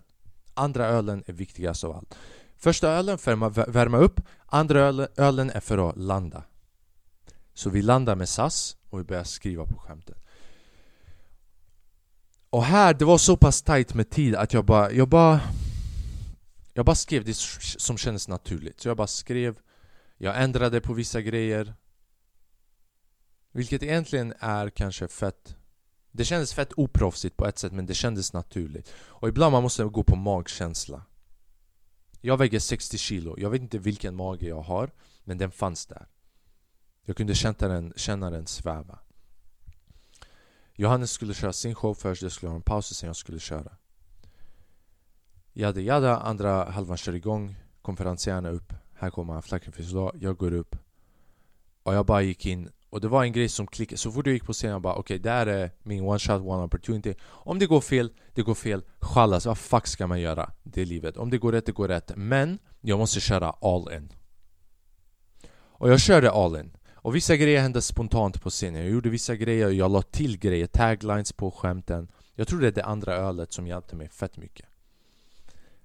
Andra 0.54 0.88
ölen 0.88 1.24
är 1.28 1.34
viktigast 1.34 1.84
av 1.84 1.92
allt. 1.92 2.16
Första 2.56 2.90
ölen 2.90 3.18
för 3.18 3.48
att 3.48 3.68
värma 3.68 3.98
upp, 3.98 4.22
andra 4.46 5.08
ölen 5.18 5.50
är 5.50 5.60
för 5.60 5.90
att 5.90 5.98
landa. 5.98 6.44
Så 7.54 7.70
vi 7.70 7.82
landar 7.82 8.16
med 8.16 8.30
SAS 8.30 8.78
och 8.90 9.00
vi 9.00 9.04
börjar 9.04 9.24
skriva 9.24 9.66
på 9.66 9.80
skämtet. 9.80 10.18
Och 12.50 12.64
här, 12.64 12.94
det 12.94 13.06
var 13.06 13.18
så 13.18 13.38
pass 13.38 13.62
tight 13.62 13.94
med 13.94 14.10
tid 14.10 14.36
att 14.36 14.54
jag 14.54 14.66
bara, 14.66 14.92
jag 14.92 15.10
bara 15.10 15.40
Jag 16.74 16.86
bara 16.86 16.96
skrev 16.96 17.26
det 17.26 17.38
som 17.78 17.98
kändes 17.98 18.28
naturligt. 18.28 18.82
Så 18.82 18.88
jag 18.88 18.98
bara 18.98 19.08
skrev 19.08 19.58
jag 20.18 20.44
ändrade 20.44 20.82
på 20.82 20.94
vissa 20.94 21.22
grejer. 21.22 21.74
Vilket 23.52 23.84
egentligen 23.84 24.34
är 24.40 24.70
kanske 24.70 25.08
fett. 25.08 25.56
Det 26.12 26.26
kändes 26.26 26.54
fett 26.54 26.74
oproffsigt 26.78 27.38
på 27.38 27.46
ett 27.46 27.58
sätt 27.58 27.74
men 27.74 27.86
det 27.86 27.94
kändes 27.94 28.34
naturligt. 28.34 28.94
Och 28.98 29.28
ibland 29.28 29.52
man 29.52 29.64
måste 29.64 29.84
gå 29.84 30.04
på 30.04 30.16
magkänsla. 30.16 31.02
Jag 32.22 32.38
väger 32.38 32.60
60 32.60 32.98
kilo, 32.98 33.36
jag 33.40 33.50
vet 33.50 33.62
inte 33.62 33.78
vilken 33.78 34.16
mage 34.16 34.48
jag 34.48 34.62
har 34.62 34.92
Men 35.24 35.38
den 35.38 35.52
fanns 35.52 35.86
där. 35.86 36.08
Jag 37.06 37.18
kunde 37.18 37.36
känna 37.36 37.68
den, 37.68 37.94
känna 37.96 38.30
den 38.30 38.48
sväva. 38.48 39.00
Johannes 40.74 41.12
skulle 41.12 41.34
köra 41.34 41.54
sin 41.54 41.76
show 41.76 41.94
först, 41.94 42.22
jag 42.22 42.32
skulle 42.32 42.50
ha 42.50 42.56
en 42.56 42.62
paus 42.62 42.92
och 42.92 42.98
sen 42.98 43.08
jag 43.08 43.16
skulle 43.16 43.40
köra. 43.40 43.78
Jada 45.54 45.82
jada, 45.82 46.18
andra 46.18 46.70
halvan 46.70 46.98
kör 46.98 47.16
igång. 47.16 47.56
Konferensierna 47.82 48.50
upp. 48.50 48.74
Här 49.00 49.10
kommer 49.10 49.34
han, 49.34 49.44
Flacken 49.44 49.74
Jag 50.20 50.38
går 50.38 50.54
upp. 50.54 50.76
Och 51.84 51.94
jag 51.94 52.06
bara 52.06 52.22
gick 52.22 52.46
in. 52.46 52.70
Och 52.90 53.02
det 53.02 53.08
var 53.08 53.24
en 53.24 53.32
grej 53.32 53.50
som 53.50 53.68
klickade. 53.68 53.98
Så 53.98 54.12
fort 54.12 54.26
jag 54.26 54.34
gick 54.34 54.46
på 54.46 54.54
scenen 54.54 54.72
jag 54.74 54.82
bara 54.82 54.94
okej, 54.94 55.02
okay, 55.02 55.18
det 55.18 55.30
här 55.30 55.48
är 55.48 55.72
min 55.84 56.04
one 56.04 56.20
shot, 56.20 56.42
one 56.42 56.64
opportunity. 56.64 57.14
Om 57.24 57.60
det 57.60 57.66
går 57.66 57.82
fel, 57.82 58.12
det 58.34 58.42
går 58.42 58.56
fel. 58.56 58.84
Chalas, 59.00 59.46
vad 59.46 59.58
fuck 59.58 59.88
ska 59.88 60.08
man 60.08 60.22
göra? 60.22 60.52
Det 60.64 60.82
är 60.82 60.86
livet. 60.86 61.18
Om 61.18 61.30
det 61.30 61.38
går 61.38 61.52
rätt, 61.52 61.66
det 61.66 61.72
går 61.72 61.88
rätt. 61.88 62.12
Men 62.16 62.60
jag 62.82 63.00
måste 63.00 63.20
köra 63.20 63.50
all 63.50 63.94
in. 63.94 64.14
Och 65.52 65.90
jag 65.90 66.00
körde 66.00 66.32
all 66.32 66.56
in. 66.56 66.78
Och 66.94 67.16
vissa 67.16 67.36
grejer 67.36 67.62
hände 67.62 67.82
spontant 67.82 68.42
på 68.42 68.50
scenen. 68.50 68.82
Jag 68.82 68.92
gjorde 68.92 69.10
vissa 69.10 69.36
grejer, 69.36 69.70
jag 69.70 69.92
la 69.92 70.02
till 70.02 70.40
grejer, 70.40 70.68
taglines 70.68 71.34
på 71.34 71.52
skämten. 71.52 72.08
Jag 72.36 72.48
tror 72.48 72.60
det 72.60 72.68
är 72.68 72.72
det 72.72 72.86
andra 72.86 73.14
ölet 73.14 73.54
som 73.54 73.68
hjälpte 73.68 73.96
mig 73.96 74.10
fett 74.10 74.38
mycket. 74.38 74.66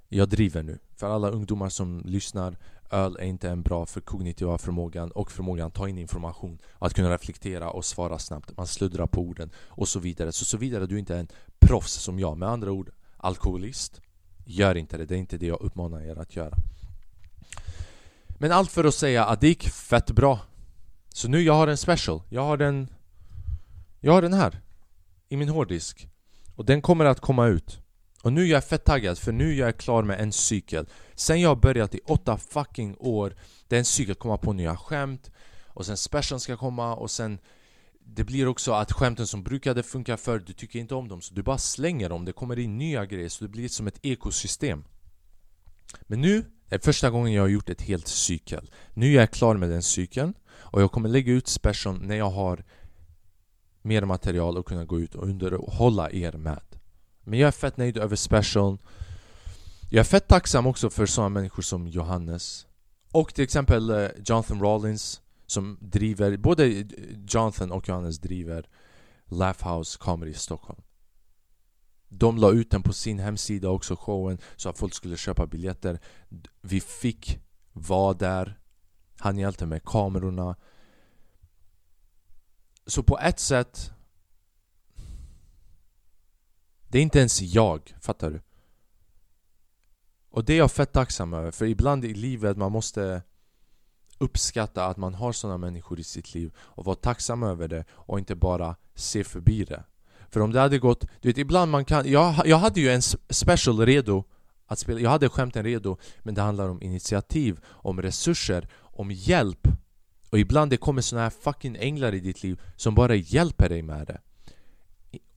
Jag 0.09 0.29
driver 0.29 0.63
nu, 0.63 0.79
för 0.97 1.11
alla 1.15 1.31
ungdomar 1.31 1.69
som 1.69 2.03
lyssnar 2.05 2.59
Öl 2.93 3.17
är 3.21 3.25
inte 3.25 3.51
en 3.51 3.63
bra 3.63 3.87
för 3.87 4.01
kognitiva 4.01 4.59
förmågan 4.59 5.11
och 5.11 5.33
förmågan 5.33 5.67
att 5.67 5.75
ta 5.75 5.89
in 5.89 5.99
information 5.99 6.59
Att 6.79 6.95
kunna 6.95 7.15
reflektera 7.15 7.71
och 7.71 7.85
svara 7.85 8.19
snabbt. 8.19 8.57
Man 8.57 8.67
sluddrar 8.67 9.07
på 9.07 9.21
orden 9.21 9.51
och 9.69 9.89
så 9.89 10.01
vidare. 10.01 10.33
Så 10.33 10.45
såvida 10.45 10.87
du 10.87 10.99
inte 10.99 11.15
är 11.15 11.19
en 11.19 11.29
proffs 11.59 11.93
som 11.93 12.19
jag. 12.19 12.39
Med 12.39 12.49
andra 12.49 12.73
ord, 12.73 12.91
alkoholist 13.17 14.01
Gör 14.45 14.77
inte 14.77 14.97
det, 14.97 15.07
det 15.07 15.15
är 15.15 15.19
inte 15.19 15.39
det 15.39 15.47
jag 15.47 15.61
uppmanar 15.61 16.01
er 16.01 16.19
att 16.19 16.37
göra. 16.37 16.57
Men 18.29 18.53
allt 18.53 18.71
för 18.71 18.85
att 18.85 18.95
säga 18.95 19.25
att 19.25 19.41
det 19.41 19.49
gick 19.49 19.69
fett 19.69 20.11
bra. 20.11 20.41
Så 21.09 21.29
nu 21.29 21.43
jag 21.43 21.55
har 21.55 21.67
en 21.67 21.77
special, 21.77 22.23
jag 22.29 22.43
har 22.43 22.57
den 22.57 22.89
Jag 24.01 24.13
har 24.13 24.23
den 24.23 24.35
här 24.35 24.61
I 25.29 25.37
min 25.37 25.49
hårddisk. 25.49 26.09
Och 26.55 26.65
den 26.65 26.83
kommer 26.83 27.05
att 27.05 27.21
komma 27.21 27.47
ut. 27.47 27.82
Och 28.23 28.33
nu 28.33 28.43
är 28.43 28.47
jag 28.47 28.65
fett 28.65 28.85
taggad 28.85 29.19
för 29.19 29.33
nu 29.33 29.53
är 29.53 29.57
jag 29.57 29.77
klar 29.77 30.03
med 30.03 30.21
en 30.21 30.33
cykel. 30.33 30.87
Sen 31.15 31.41
jag 31.41 31.49
har 31.49 31.57
börjat 31.57 31.95
i 31.95 32.01
åtta 32.07 32.37
fucking 32.37 32.97
år 32.99 33.35
Den 33.69 33.85
cykeln 33.85 34.17
komma 34.17 34.37
på 34.37 34.53
nya 34.53 34.77
skämt 34.77 35.31
Och 35.67 35.87
sen 35.87 35.97
specialen 35.97 36.41
ska 36.41 36.57
komma 36.57 36.95
och 36.95 37.11
sen 37.11 37.39
Det 37.99 38.25
blir 38.25 38.49
också 38.49 38.73
att 38.73 38.93
skämten 38.93 39.27
som 39.27 39.43
brukade 39.43 39.83
funka 39.83 40.17
förr, 40.17 40.39
du 40.47 40.53
tycker 40.53 40.79
inte 40.79 40.95
om 40.95 41.09
dem 41.09 41.21
så 41.21 41.35
du 41.35 41.43
bara 41.43 41.59
slänger 41.59 42.09
dem. 42.09 42.25
Det 42.25 42.33
kommer 42.33 42.59
in 42.59 42.79
nya 42.79 43.07
grejer 43.07 43.29
så 43.29 43.45
det 43.45 43.49
blir 43.49 43.69
som 43.69 43.87
ett 43.87 43.99
ekosystem. 44.03 44.85
Men 46.03 46.21
nu 46.21 46.45
är 46.69 46.79
första 46.79 47.11
gången 47.11 47.33
jag 47.33 47.43
har 47.43 47.49
gjort 47.49 47.69
ett 47.69 47.83
helt 47.83 48.09
cykel. 48.09 48.71
Nu 48.95 49.07
är 49.07 49.21
jag 49.21 49.31
klar 49.31 49.55
med 49.55 49.71
den 49.71 49.83
cykeln 49.83 50.35
och 50.51 50.83
jag 50.83 50.93
kommer 50.93 51.09
lägga 51.09 51.33
ut 51.33 51.49
specialen 51.49 52.03
när 52.03 52.17
jag 52.17 52.31
har 52.31 52.65
mer 53.83 54.05
material 54.05 54.59
att 54.59 54.65
kunna 54.65 54.85
gå 54.85 55.01
ut 55.01 55.15
och 55.15 55.29
underhålla 55.29 56.11
er 56.11 56.33
med. 56.33 56.72
Men 57.25 57.39
jag 57.39 57.49
är 57.49 57.53
fett 57.53 57.77
nöjd 57.77 57.97
över 57.97 58.17
specialen. 58.17 58.79
Jag 59.91 60.01
är 60.01 60.05
fett 60.05 60.29
tacksam 60.29 60.67
också 60.67 60.91
för 60.91 61.07
sådana 61.07 61.29
människor 61.29 61.63
som 61.63 61.89
Johannes. 61.89 62.67
Och 63.13 63.35
till 63.35 63.45
exempel 63.45 63.91
eh, 63.91 64.09
Jonathan 64.25 64.61
Rollins 64.61 65.21
som 65.47 65.79
driver, 65.81 66.37
både 66.37 66.67
Jonathan 67.29 67.73
och 67.73 67.89
Johannes 67.89 68.19
driver 68.19 68.69
Laugh 69.27 69.69
House 69.69 69.99
Comedy 69.99 70.31
i 70.31 70.35
Stockholm. 70.35 70.83
De 72.09 72.39
la 72.39 72.51
ut 72.51 72.71
den 72.71 72.83
på 72.83 72.93
sin 72.93 73.19
hemsida 73.19 73.69
också, 73.69 73.97
showen, 73.97 74.39
så 74.57 74.69
att 74.69 74.79
folk 74.79 74.95
skulle 74.95 75.17
köpa 75.17 75.47
biljetter. 75.47 75.99
Vi 76.61 76.81
fick 76.81 77.39
vara 77.73 78.15
där 78.15 78.59
han 79.19 79.39
hjälpte 79.39 79.67
med 79.67 79.85
kamerorna 79.85 80.57
Så 82.87 83.03
på 83.03 83.19
ett 83.19 83.41
sätt 83.41 83.93
det 86.93 86.99
är 86.99 87.03
inte 87.03 87.19
ens 87.19 87.41
jag, 87.41 87.95
fattar 88.01 88.31
du? 88.31 88.41
Och 90.31 90.45
det 90.45 90.53
är 90.53 90.59
jag 90.59 90.73
fett 90.73 90.93
tacksam 90.93 91.35
över, 91.35 91.51
för 91.51 91.67
ibland 91.67 92.05
i 92.05 92.15
livet 92.15 92.57
man 92.57 92.73
måste 92.73 93.23
uppskatta 94.19 94.87
att 94.87 94.97
man 94.97 95.15
har 95.15 95.33
sådana 95.33 95.59
människor 95.59 96.01
i 96.01 96.05
sitt 96.05 96.35
liv 96.35 96.53
och 96.59 96.85
vara 96.85 96.97
tacksam 96.97 97.43
över 97.43 97.69
det 97.69 97.85
och 97.91 98.19
inte 98.19 98.35
bara 98.35 98.77
se 98.95 99.25
förbi 99.25 99.65
det. 99.65 99.85
För 100.31 100.41
om 100.41 100.53
det 100.53 100.61
hade 100.61 100.79
gått, 100.79 101.07
du 101.21 101.29
vet 101.29 101.39
ibland 101.39 101.71
man 101.71 101.85
kan, 101.85 102.11
jag, 102.11 102.47
jag 102.47 102.57
hade 102.57 102.81
ju 102.81 102.91
en 102.91 103.03
special 103.31 103.87
redo 103.87 104.25
att 104.67 104.79
spela, 104.79 105.01
jag 105.01 105.11
hade 105.11 105.29
skämten 105.29 105.65
redo 105.65 105.97
men 106.23 106.35
det 106.35 106.43
handlar 106.43 106.69
om 106.69 106.83
initiativ, 106.83 107.61
om 107.67 108.03
resurser 108.03 108.69
om 108.81 109.11
hjälp. 109.11 109.69
Och 110.31 110.39
ibland 110.39 110.71
det 110.71 110.77
kommer 110.77 111.03
såna 111.03 111.23
här 111.23 111.31
fucking 111.31 111.77
änglar 111.77 112.15
i 112.15 112.21
ditt 112.21 112.43
liv 112.43 112.61
som 112.77 112.95
bara 112.95 113.15
hjälper 113.15 113.69
dig 113.69 113.83
med 113.83 114.07
det 114.07 114.21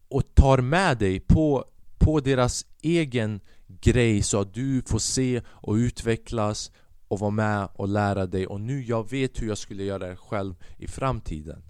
och 0.08 0.36
tar 0.36 0.58
med 0.58 0.98
dig 0.98 1.20
på, 1.20 1.66
på 1.98 2.20
deras 2.20 2.66
egen 2.82 3.40
grej 3.68 4.24
så 4.24 4.40
att 4.40 4.54
du 4.54 4.82
får 4.82 5.00
se 5.00 5.42
och 5.48 5.74
utvecklas 5.74 6.72
och 7.08 7.20
vara 7.20 7.32
med 7.32 7.70
och 7.74 7.88
lära 7.88 8.26
dig. 8.26 8.48
Och 8.48 8.62
nu 8.62 8.84
jag 8.84 9.10
vet 9.10 9.42
hur 9.42 9.48
jag 9.48 9.58
skulle 9.58 9.84
göra 9.84 10.08
det 10.08 10.16
själv 10.16 10.56
i 10.78 10.88
framtiden. 10.88 11.64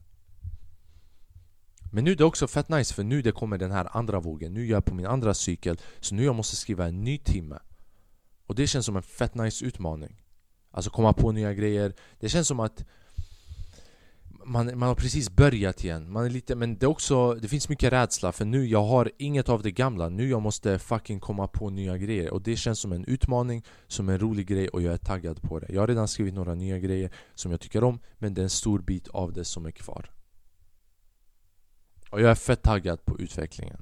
Men 1.91 2.03
nu 2.03 2.11
är 2.11 2.15
det 2.15 2.25
också 2.25 2.47
fett 2.47 2.69
nice 2.69 2.93
för 2.93 3.03
nu 3.03 3.21
det 3.21 3.31
kommer 3.31 3.57
den 3.57 3.71
här 3.71 3.97
andra 3.97 4.19
vågen. 4.19 4.53
Nu 4.53 4.65
är 4.65 4.69
jag 4.69 4.85
på 4.85 4.95
min 4.95 5.05
andra 5.05 5.33
cykel 5.33 5.77
Så 5.99 6.15
nu 6.15 6.23
jag 6.23 6.35
måste 6.35 6.55
skriva 6.55 6.87
en 6.87 7.03
ny 7.03 7.17
timme. 7.17 7.59
Och 8.47 8.55
det 8.55 8.67
känns 8.67 8.85
som 8.85 8.95
en 8.95 9.03
fett 9.03 9.35
nice 9.35 9.65
utmaning. 9.65 10.21
Alltså 10.71 10.91
komma 10.91 11.13
på 11.13 11.31
nya 11.31 11.53
grejer. 11.53 11.93
Det 12.19 12.29
känns 12.29 12.47
som 12.47 12.59
att 12.59 12.85
man, 14.45 14.79
man 14.79 14.87
har 14.87 14.95
precis 14.95 15.29
börjat 15.29 15.83
igen. 15.83 16.11
Man 16.11 16.25
är 16.25 16.29
lite, 16.29 16.55
Men 16.55 16.77
det, 16.77 16.85
är 16.85 16.87
också, 16.87 17.33
det 17.33 17.47
finns 17.47 17.69
mycket 17.69 17.93
rädsla 17.93 18.31
för 18.31 18.45
nu 18.45 18.65
jag 18.65 18.83
har 18.83 19.11
inget 19.17 19.49
av 19.49 19.61
det 19.63 19.71
gamla. 19.71 20.09
Nu 20.09 20.29
jag 20.29 20.41
måste 20.41 20.79
fucking 20.79 21.19
komma 21.19 21.47
på 21.47 21.69
nya 21.69 21.97
grejer. 21.97 22.33
Och 22.33 22.41
det 22.41 22.55
känns 22.55 22.79
som 22.79 22.91
en 22.91 23.05
utmaning 23.05 23.63
Som 23.87 24.09
en 24.09 24.19
rolig 24.19 24.47
grej 24.47 24.67
och 24.67 24.81
jag 24.81 24.93
är 24.93 24.97
taggad 24.97 25.41
på 25.41 25.59
det. 25.59 25.67
Jag 25.69 25.81
har 25.81 25.87
redan 25.87 26.07
skrivit 26.07 26.33
några 26.33 26.55
nya 26.55 26.79
grejer 26.79 27.11
som 27.35 27.51
jag 27.51 27.61
tycker 27.61 27.83
om 27.83 27.99
Men 28.17 28.33
det 28.33 28.41
är 28.41 28.43
en 28.43 28.49
stor 28.49 28.79
bit 28.79 29.07
av 29.07 29.33
det 29.33 29.45
som 29.45 29.65
är 29.65 29.71
kvar. 29.71 30.11
Och 32.09 32.21
jag 32.21 32.31
är 32.31 32.35
fett 32.35 32.61
taggad 32.61 33.05
på 33.05 33.19
utvecklingen. 33.19 33.81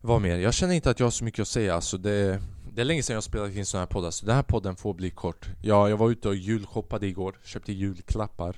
Vad 0.00 0.22
mer? 0.22 0.38
Jag 0.38 0.54
känner 0.54 0.74
inte 0.74 0.90
att 0.90 1.00
jag 1.00 1.06
har 1.06 1.10
så 1.10 1.24
mycket 1.24 1.40
att 1.40 1.48
säga 1.48 1.74
alltså 1.74 1.98
det 1.98 2.42
det 2.72 2.80
är 2.80 2.84
länge 2.84 3.02
sedan 3.02 3.14
jag 3.14 3.24
spelat 3.24 3.54
in 3.54 3.66
sån 3.66 3.80
här 3.80 3.86
poddar, 3.86 4.10
så 4.10 4.26
den 4.26 4.34
här 4.34 4.42
podden 4.42 4.76
får 4.76 4.94
bli 4.94 5.10
kort. 5.10 5.48
Ja, 5.62 5.88
jag 5.88 5.96
var 5.96 6.10
ute 6.10 6.28
och 6.28 6.34
julshoppade 6.34 7.06
igår, 7.06 7.38
köpte 7.44 7.72
julklappar. 7.72 8.56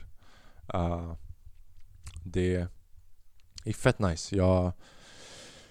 Uh, 0.75 1.15
Det 2.25 2.69
är 3.65 3.73
fett 3.73 3.99
nice, 3.99 4.37
jag 4.37 4.73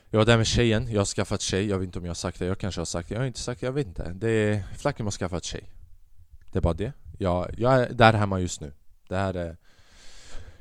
Jag 0.09 0.19
var 0.19 0.25
där 0.25 0.37
med 0.37 0.47
tjejen, 0.47 0.91
jag 0.91 0.99
har 0.99 1.05
skaffat 1.05 1.41
tjej, 1.41 1.67
jag 1.67 1.79
vet 1.79 1.85
inte 1.85 1.99
om 1.99 2.05
jag 2.05 2.09
har 2.09 2.15
sagt 2.15 2.39
det, 2.39 2.45
jag 2.45 2.57
kanske 2.57 2.81
har 2.81 2.85
sagt 2.85 3.09
det, 3.09 3.15
jag 3.15 3.21
har 3.21 3.27
inte 3.27 3.39
sagt 3.39 3.61
det, 3.61 3.65
jag 3.67 3.73
vet 3.73 3.87
inte. 3.87 4.13
Det 4.13 4.29
är, 4.29 4.63
Flacken 4.77 5.05
har 5.05 5.11
skaffat 5.11 5.43
tjej. 5.43 5.69
Det 6.51 6.59
är 6.59 6.61
bara 6.61 6.73
det. 6.73 6.93
Jag, 7.19 7.55
jag 7.57 7.73
är 7.73 7.93
där 7.93 8.13
hemma 8.13 8.39
just 8.39 8.61
nu. 8.61 8.73
Det 9.09 9.15
här 9.17 9.33
är 9.33 9.57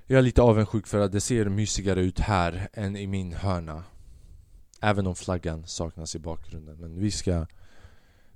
Jag 0.07 0.19
är 0.19 0.23
lite 0.23 0.43
avundsjuk 0.43 0.87
för 0.87 1.01
att 1.01 1.13
det 1.13 1.21
ser 1.21 1.49
mysigare 1.49 2.01
ut 2.01 2.19
här 2.19 2.69
än 2.73 2.97
i 2.97 3.07
min 3.07 3.33
hörna. 3.33 3.85
Även 4.81 5.07
om 5.07 5.15
flaggan 5.15 5.67
saknas 5.67 6.15
i 6.15 6.19
bakgrunden 6.19 6.77
Men 6.77 7.01
vi 7.01 7.11
ska 7.11 7.47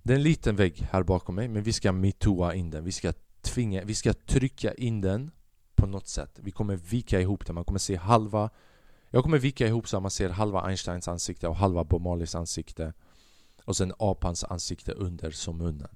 det 0.04 0.12
är 0.12 0.16
en 0.16 0.22
liten 0.22 0.56
vägg 0.56 0.88
här 0.90 1.02
bakom 1.02 1.34
mig 1.34 1.48
men 1.48 1.62
vi 1.62 1.72
ska 1.72 1.92
metooa 1.92 2.54
in 2.54 2.70
den. 2.70 2.84
Vi 2.84 2.92
ska 2.92 3.12
tvinga, 3.42 3.84
vi 3.84 3.94
ska 3.94 4.12
trycka 4.12 4.74
in 4.74 5.00
den 5.00 5.30
på 5.74 5.86
något 5.86 6.08
sätt. 6.08 6.38
Vi 6.42 6.50
kommer 6.50 6.76
vika 6.76 7.20
ihop 7.20 7.46
den, 7.46 7.54
man 7.54 7.64
kommer 7.64 7.78
se 7.78 7.96
halva 7.96 8.50
Jag 9.10 9.22
kommer 9.22 9.38
vika 9.38 9.66
ihop 9.66 9.88
så 9.88 9.96
att 9.96 10.02
man 10.02 10.10
ser 10.10 10.28
halva 10.28 10.62
Einsteins 10.62 11.08
ansikte 11.08 11.48
och 11.48 11.56
halva 11.56 11.84
Bob 11.84 12.02
Marleys 12.02 12.34
ansikte 12.34 12.92
Och 13.64 13.76
sen 13.76 13.92
apans 13.98 14.44
ansikte 14.44 14.92
under 14.92 15.30
som 15.30 15.58
munnen. 15.58 15.90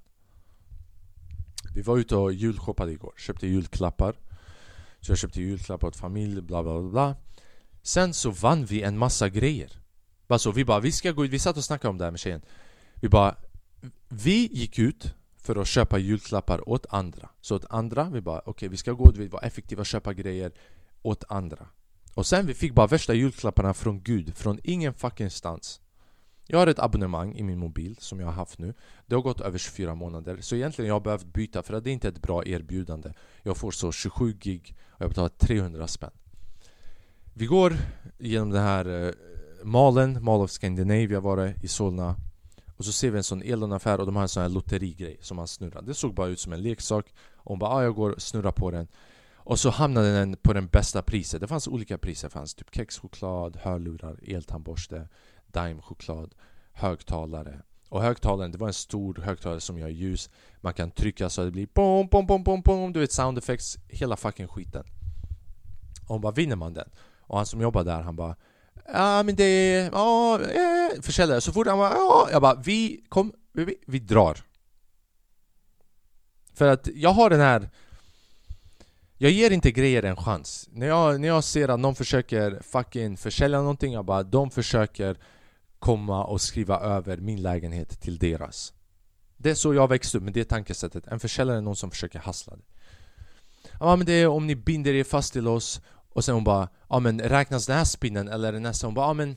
Vi 1.75 1.83
var 1.83 1.99
ute 1.99 2.16
och 2.16 2.33
julshoppade 2.33 2.92
igår, 2.92 3.14
köpte 3.16 3.47
julklappar. 3.47 4.16
Så 5.01 5.12
jag 5.12 5.18
köpte 5.18 5.42
julklappar 5.42 5.88
åt 5.88 5.97
familj, 5.97 6.42
bla 6.42 6.62
bla 6.62 6.81
bla, 6.81 6.90
bla. 6.90 7.16
Sen 7.83 8.14
så 8.14 8.31
vann 8.31 8.64
vi 8.64 8.83
en 8.83 8.99
massa 8.99 9.29
grejer. 9.29 9.81
Bara 10.27 10.38
så, 10.38 10.53
vi 10.53 10.64
bara, 10.64 10.81
vi 10.81 10.92
ska 10.92 11.12
gå 11.12 11.25
ut, 11.25 11.31
vi 11.31 11.38
satt 11.38 11.57
och 11.57 11.64
snackade 11.64 11.90
om 11.90 11.99
det 11.99 12.05
här 12.05 12.11
med 12.11 12.21
tjejen. 12.21 12.42
Vi 12.94 13.09
bara 13.09 13.37
vi 14.09 14.49
gick 14.53 14.79
ut 14.79 15.14
för 15.37 15.57
att 15.57 15.69
köpa 15.69 15.99
julklappar 15.99 16.69
åt 16.69 16.87
andra. 16.91 17.29
Så 17.41 17.57
åt 17.57 17.64
andra, 17.71 18.11
vi 18.11 18.21
bara 18.21 18.38
okej 18.38 18.51
okay, 18.51 18.69
vi 18.69 18.77
ska 18.77 18.93
gå 18.93 19.11
ut, 19.11 19.17
vi 19.17 19.29
var 19.29 19.45
effektiva 19.45 19.81
och 19.81 19.87
köpa 19.87 20.14
grejer 20.14 20.53
åt 21.03 21.25
andra. 21.29 21.67
Och 22.14 22.27
sen 22.27 22.47
vi 22.47 22.55
fick 22.55 22.75
bara 22.75 22.87
värsta 22.87 23.14
julklapparna 23.14 23.75
från 23.75 24.03
Gud, 24.03 24.37
från 24.37 24.61
ingen 24.64 24.95
fucking 24.95 25.31
stans. 25.31 25.81
Jag 26.47 26.59
har 26.59 26.67
ett 26.67 26.79
abonnemang 26.79 27.35
i 27.35 27.43
min 27.43 27.59
mobil 27.59 27.97
som 28.01 28.21
jag 28.21 28.27
har 28.27 28.33
haft 28.33 28.59
nu. 28.59 28.75
Det 29.07 29.14
har 29.14 29.23
gått 29.23 29.41
över 29.41 29.59
24 29.59 29.95
månader 29.95 30.38
Så 30.41 30.57
egentligen 30.57 30.88
jag 30.88 30.95
har 30.95 31.01
behövt 31.01 31.33
byta 31.33 31.62
för 31.62 31.75
att 31.75 31.85
det 31.85 31.91
är 31.91 31.93
inte 31.93 32.09
ett 32.09 32.23
bra 32.23 32.47
erbjudande. 32.47 33.12
Jag 33.43 33.57
får 33.57 33.71
så 33.71 33.93
27 33.93 34.33
gig 34.33 34.77
och 34.91 35.03
jag 35.03 35.09
betalar 35.09 35.29
300 35.29 35.87
spänn. 35.87 36.11
Vi 37.35 37.47
går 37.47 37.77
genom 38.19 38.51
den 38.51 38.62
här 38.62 39.07
eh, 39.07 39.12
Malen, 39.64 40.25
Mall 40.25 40.41
of 40.41 40.51
Scandinavia 40.51 41.21
var 41.21 41.37
det 41.37 41.55
i 41.62 41.69
Solna. 41.69 42.17
Och 42.79 42.85
så 42.85 42.93
ser 42.93 43.11
vi 43.11 43.19
en 43.19 43.25
sån 43.25 43.43
Elon-affär 43.43 44.01
och 44.01 44.07
de 44.07 44.17
har 44.17 44.23
en 44.23 44.29
sån 44.29 44.43
här 44.43 44.51
lotterigrej 44.51 45.19
som 45.21 45.37
man 45.37 45.49
snurrar. 45.49 45.83
Det 45.83 45.95
såg 45.95 46.14
bara 46.14 46.29
ut 46.29 46.41
som 46.41 46.53
en 46.53 46.62
leksak. 46.62 47.14
Och 47.37 47.51
hon 47.51 47.59
bara 47.59 47.71
ah, 47.71 47.83
jag 47.83 47.95
går 47.95 48.11
och 48.11 48.23
snurrar 48.23 48.53
på 48.53 48.71
den. 48.71 48.88
Och 49.35 49.59
så 49.59 49.71
hamnade 49.71 50.12
den 50.12 50.37
på 50.37 50.53
den 50.53 50.67
bästa 50.67 51.03
priset. 51.03 51.41
Det 51.41 51.47
fanns 51.47 51.69
olika 51.69 51.99
priser, 51.99 52.29
det 52.29 52.33
fanns 52.33 52.55
typ 52.55 52.75
kexchoklad, 52.75 53.57
hörlurar, 53.57 54.19
eltandborste 54.23 55.09
Daimchoklad, 55.47 56.35
högtalare. 56.73 57.62
Och 57.88 58.03
högtalaren, 58.03 58.53
det 58.53 58.59
var 58.59 58.69
en 58.69 58.75
stor 58.75 59.14
högtalare 59.14 59.61
som 59.61 59.79
gör 59.79 59.88
ljus. 59.88 60.31
Man 60.61 60.75
kan 60.75 60.91
trycka 60.91 61.31
så 61.31 61.45
det 61.45 61.51
blir 61.51 61.69
bom, 61.75 62.09
bom, 62.11 62.27
bom, 62.27 62.43
bom, 62.43 62.61
bom. 62.61 62.93
Du 62.93 63.01
vet 63.01 63.12
sound 63.12 63.38
effects, 63.38 63.79
hela 63.88 64.17
fucking 64.17 64.49
skiten. 64.49 64.85
Och 66.03 66.14
hon 66.14 66.21
bara, 66.21 66.33
vinner 66.33 66.57
man 66.57 66.75
den? 66.75 66.91
Och 67.21 67.37
han 67.37 67.47
som 67.47 67.61
jobbar 67.61 67.85
där, 67.85 68.03
han 68.03 68.17
bara 68.17 68.37
Ja 68.92 69.22
men 69.22 69.37
det 69.37 69.74
ja, 69.92 70.40
eh, 70.40 71.01
försäljare. 71.01 71.40
Så 71.40 71.53
fort 71.53 71.66
han 71.66 71.79
bara 71.79 71.92
ja, 71.92 72.29
jag 72.33 72.42
bara 72.42 72.55
vi, 72.55 73.05
kom, 73.09 73.33
vi, 73.53 73.77
vi 73.87 73.98
drar. 73.98 74.38
För 76.55 76.68
att 76.68 76.88
jag 76.94 77.11
har 77.11 77.31
den 77.31 77.40
här 77.40 77.70
jag 79.20 79.31
ger 79.31 79.51
inte 79.51 79.70
grejer 79.70 80.03
en 80.03 80.16
chans. 80.16 80.68
När 80.72 80.87
jag, 80.87 81.20
när 81.20 81.29
jag 81.29 81.44
ser 81.44 81.68
att 81.68 81.81
någon 81.81 81.94
försöker 81.94 82.61
fucking 82.62 83.16
försälja 83.16 83.59
någonting, 83.59 83.92
jag 83.92 84.05
bara 84.05 84.22
de 84.22 84.51
försöker 84.51 85.16
komma 85.79 86.24
och 86.24 86.40
skriva 86.40 86.81
över 86.81 87.16
min 87.16 87.42
lägenhet 87.42 88.01
till 88.01 88.18
deras. 88.18 88.72
Det 89.37 89.51
är 89.51 89.55
så 89.55 89.74
jag 89.74 89.88
växte 89.88 90.18
upp 90.18 90.24
med 90.24 90.33
det 90.33 90.44
tankesättet. 90.44 91.07
En 91.07 91.20
försäljare 91.20 91.59
är 91.59 91.62
någon 91.62 91.77
som 91.77 91.90
försöker 91.90 92.18
hassla 92.18 92.57
det. 92.57 92.62
Ja 93.81 93.96
men 93.96 94.07
det 94.07 94.12
är 94.12 94.29
om 94.29 94.46
ni 94.46 94.57
binder 94.57 94.94
er 94.94 95.05
fast 95.05 95.33
till 95.33 95.48
oss 95.48 95.81
och 96.18 96.24
sen 96.24 96.35
hon 96.35 96.44
bara 96.44 96.68
Ja 96.88 97.00
men 97.00 97.20
räknas 97.20 97.66
den 97.66 97.76
här 97.76 97.85
spinnen 97.85 98.28
eller 98.28 98.61
nästa? 98.61 98.87
Hon 98.87 98.94
bara 98.94 99.07
ja 99.07 99.12
men 99.12 99.37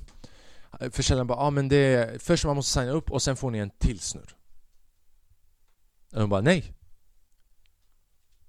Försäljaren 0.92 1.28
bara 1.28 1.44
ja 1.44 1.50
men 1.50 1.70
det 1.70 1.78
är 1.78 2.20
Först 2.20 2.46
man 2.46 2.56
måste 2.56 2.80
signa 2.80 2.92
upp 2.92 3.12
och 3.12 3.22
sen 3.22 3.36
får 3.36 3.52
ni 3.52 3.58
en 3.58 3.70
till 3.70 4.00
snurr 4.00 4.36
och 6.14 6.22
Hon 6.22 6.30
bara 6.30 6.42
nej 6.42 6.74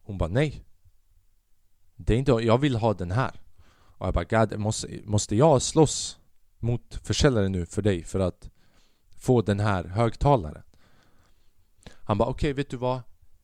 Hon 0.02 0.18
bara 0.18 0.28
nej 0.28 0.64
Det 1.96 2.14
är 2.14 2.18
inte 2.18 2.32
jag 2.32 2.58
vill 2.58 2.76
ha 2.76 2.94
den 2.94 3.10
här 3.10 3.40
Och 3.98 4.06
jag 4.06 4.14
bara 4.14 4.24
God, 4.24 4.58
måste, 4.58 5.00
måste 5.04 5.36
jag 5.36 5.62
slåss 5.62 6.18
mot 6.58 6.94
försäljaren 7.02 7.52
nu 7.52 7.66
för 7.66 7.82
dig 7.82 8.04
för 8.04 8.20
att 8.20 8.50
få 9.16 9.42
den 9.42 9.60
här 9.60 9.84
högtalaren? 9.84 10.62
Han 11.90 12.18
bara 12.18 12.28
okej 12.28 12.50
okay, 12.50 12.52
vet 12.52 12.70
du 12.70 12.76
vad? 12.76 13.00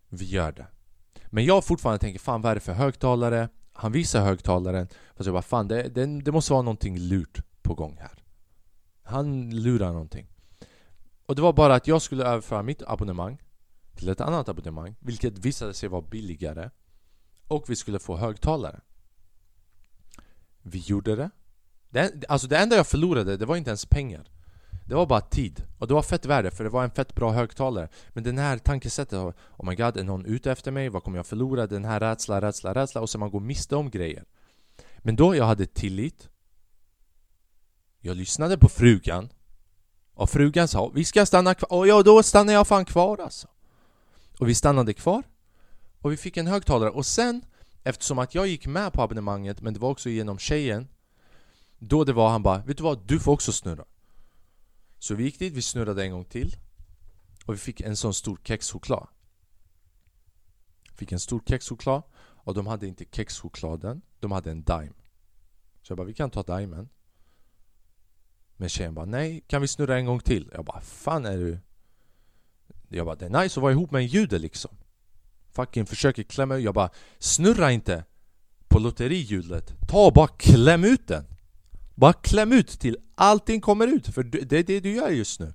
Vi 0.09 0.25
gör 0.25 0.53
det 0.53 0.67
Men 1.27 1.45
jag 1.45 1.65
fortfarande 1.65 1.99
tänker 1.99 2.21
fan 2.21 2.43
vad 2.43 2.51
är 2.51 2.55
det 2.55 2.61
för 2.61 2.73
högtalare? 2.73 3.49
Han 3.81 3.93
visar 3.93 4.21
högtalaren 4.21 4.89
Fast 5.17 5.27
jag 5.27 5.35
bara 5.35 5.43
fan 5.43 5.69
det, 5.69 5.83
det, 5.83 6.21
det 6.21 6.33
måste 6.33 6.53
vara 6.53 6.63
någonting 6.63 6.99
lurt 6.99 7.43
på 7.63 7.75
gång 7.75 7.97
här. 8.01 8.25
Han 9.03 9.51
lurar 9.51 9.93
någonting. 9.93 10.29
Och 11.27 11.37
det 11.37 11.43
var 11.43 11.53
bara 11.53 11.75
att 11.75 11.87
jag 11.87 12.03
skulle 12.03 12.25
överföra 12.25 12.63
mitt 12.63 12.83
abonnemang 12.83 13.39
Till 13.95 14.09
ett 14.09 14.21
annat 14.21 14.49
abonnemang 14.49 14.97
Vilket 15.01 15.39
visade 15.39 15.75
sig 15.75 15.89
vara 15.89 16.03
billigare 16.03 16.71
Och 17.49 17.65
vi 17.71 17.77
skulle 17.77 17.99
få 17.99 18.17
högtalare 18.17 18.81
Vi 20.63 20.79
gjorde 20.79 21.17
det, 21.17 21.31
det 21.89 22.25
Alltså 22.29 22.49
det 22.49 22.59
enda 22.59 22.77
jag 22.77 22.87
förlorade 22.87 23.37
det 23.37 23.47
var 23.47 23.57
inte 23.57 23.71
ens 23.71 23.87
pengar 23.87 24.31
det 24.89 24.95
var 24.95 25.07
bara 25.07 25.21
tid, 25.21 25.65
och 25.79 25.89
det 25.89 25.95
var 25.95 26.03
fett 26.03 26.27
värde 26.27 26.51
för 26.51 26.65
det 26.65 26.71
var 26.71 26.85
en 26.85 26.91
fett 26.91 27.15
bra 27.15 27.33
högtalare. 27.33 27.89
Men 28.09 28.25
den 28.25 28.39
här 28.39 28.59
tankesättet 28.59 29.13
av 29.19 29.35
Oh 29.57 29.67
my 29.69 29.75
god, 29.75 29.97
är 29.97 30.05
någon 30.05 30.27
ute 30.27 30.53
efter 30.53 30.71
mig? 30.71 30.89
Vad 30.89 31.03
kommer 31.03 31.19
jag 31.19 31.27
förlora? 31.27 31.67
Den 31.67 31.85
här 31.85 32.01
rädsla, 32.01 32.41
rädsla, 32.41 32.75
rädsla. 32.75 33.01
Och 33.01 33.11
så 33.11 33.19
man 33.19 33.31
går 33.31 33.41
miste 33.41 33.77
om 33.77 33.91
grejer. 33.91 34.25
Men 34.99 35.17
då 35.17 35.37
jag 35.37 35.45
hade 35.45 35.67
tillit. 35.67 36.29
Jag 38.01 38.17
lyssnade 38.17 38.59
på 38.59 38.69
frugan. 38.69 39.29
Och 40.15 40.31
frugan 40.31 40.69
sa 40.69 40.91
Vi 40.95 41.05
ska 41.05 41.27
stanna 41.27 41.55
kvar, 41.55 41.73
och 41.79 41.89
ja 41.89 42.03
då 42.03 42.23
stannar 42.23 42.53
jag 42.53 42.67
fan 42.67 42.85
kvar 42.85 43.19
alltså. 43.19 43.49
Och 44.39 44.49
vi 44.49 44.55
stannade 44.55 44.95
kvar. 44.95 45.23
Och 45.99 46.13
vi 46.13 46.17
fick 46.17 46.37
en 46.37 46.47
högtalare. 46.47 46.91
Och 46.91 47.07
sen 47.07 47.43
Eftersom 47.85 48.19
att 48.19 48.35
jag 48.35 48.47
gick 48.47 48.67
med 48.67 48.93
på 48.93 49.03
abonnemanget 49.03 49.61
men 49.61 49.75
det 49.75 49.81
var 49.81 49.91
också 49.91 50.09
genom 50.09 50.39
tjejen 50.39 50.89
Då 51.79 52.05
det 52.05 52.13
var 52.13 52.29
han 52.29 52.43
bara 52.43 52.59
Vet 52.59 52.77
du 52.77 52.83
vad? 52.83 53.07
Du 53.07 53.21
får 53.21 53.33
också 53.33 53.53
snurra 53.53 53.85
så 54.99 55.15
vi 55.15 55.25
gick 55.25 55.39
dit, 55.39 55.53
vi 55.53 55.63
snurrade 55.63 56.05
en 56.05 56.13
gång 56.13 56.25
till. 56.25 56.57
Och 57.45 57.55
vi 57.55 57.59
fick 57.59 57.81
en 57.81 57.97
sån 57.97 58.15
stor 58.15 58.39
kexchoklad. 58.45 59.07
Fick 60.95 61.13
en 61.13 61.21
stor 61.21 61.43
kexchoklad. 61.47 62.03
Och 62.49 62.55
de 62.55 62.67
hade 62.67 62.87
inte 62.87 63.05
kexchokladen 63.13 64.03
De 64.21 64.33
hade 64.33 64.51
en 64.51 64.63
Dime 64.63 64.93
Så 65.83 65.91
jag 65.93 65.97
bara, 65.97 66.07
vi 66.07 66.15
kan 66.15 66.31
ta 66.31 66.43
Dimen 66.43 66.89
Men 68.57 68.69
tjejen 68.69 68.95
bara, 68.95 69.07
nej, 69.07 69.45
kan 69.47 69.61
vi 69.61 69.69
snurra 69.69 69.99
en 69.99 70.07
gång 70.07 70.21
till? 70.21 70.51
Jag 70.53 70.65
bara, 70.65 70.81
fan 70.81 71.27
är 71.27 71.39
du? 71.39 71.59
Jag 72.89 73.07
bara, 73.07 73.17
det 73.17 73.27
är 73.27 73.43
nice 73.43 73.61
att 73.61 73.63
vara 73.63 73.73
ihop 73.73 73.91
med 73.91 74.01
en 74.01 74.07
jude 74.07 74.39
liksom. 74.39 74.71
Fucking 75.51 75.87
försöker 75.87 76.23
klämma 76.23 76.57
ut, 76.57 76.65
jag 76.65 76.75
bara 76.75 76.91
Snurra 77.19 77.73
inte 77.73 78.05
på 78.69 78.79
lotterihjulet. 78.79 79.75
Ta 79.89 80.07
och 80.07 80.13
bara 80.13 80.29
kläm 80.29 80.85
ut 80.85 81.09
den 81.09 81.25
bara 81.99 82.13
kläm 82.13 82.53
ut 82.53 82.81
till 82.81 82.97
allting 83.15 83.61
kommer 83.61 83.87
ut, 83.87 84.07
för 84.07 84.23
det 84.23 84.59
är 84.59 84.63
det 84.63 84.81
du 84.81 84.95
gör 84.95 85.09
just 85.09 85.41
nu. 85.41 85.55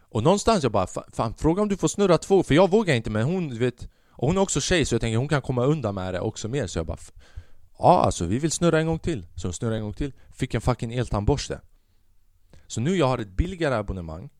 Och 0.00 0.22
någonstans 0.22 0.62
jag 0.62 0.72
bara, 0.72 0.86
fan 0.86 1.34
fråga 1.34 1.62
om 1.62 1.68
du 1.68 1.76
får 1.76 1.88
snurra 1.88 2.18
två, 2.18 2.42
för 2.42 2.54
jag 2.54 2.70
vågar 2.70 2.94
inte 2.94 3.10
men 3.10 3.24
hon 3.24 3.58
vet 3.58 3.88
Och 4.10 4.26
hon 4.26 4.36
är 4.36 4.40
också 4.40 4.60
tjej 4.60 4.84
så 4.84 4.94
jag 4.94 5.00
tänker 5.00 5.18
hon 5.18 5.28
kan 5.28 5.42
komma 5.42 5.64
undan 5.64 5.94
med 5.94 6.14
det 6.14 6.20
också 6.20 6.48
mer 6.48 6.66
så 6.66 6.78
jag 6.78 6.86
bara 6.86 6.98
Ja 7.78 8.00
alltså 8.00 8.24
vi 8.24 8.38
vill 8.38 8.50
snurra 8.50 8.80
en 8.80 8.86
gång 8.86 8.98
till. 8.98 9.26
Så 9.34 9.46
hon 9.46 9.52
snurrade 9.52 9.76
en 9.76 9.82
gång 9.82 9.94
till, 9.94 10.12
fick 10.32 10.54
en 10.54 10.60
fucking 10.60 10.92
eltandborste. 10.92 11.60
Så 12.66 12.80
nu 12.80 12.96
jag 12.96 13.06
har 13.06 13.18
ett 13.18 13.36
billigare 13.36 13.74
abonnemang 13.74 14.30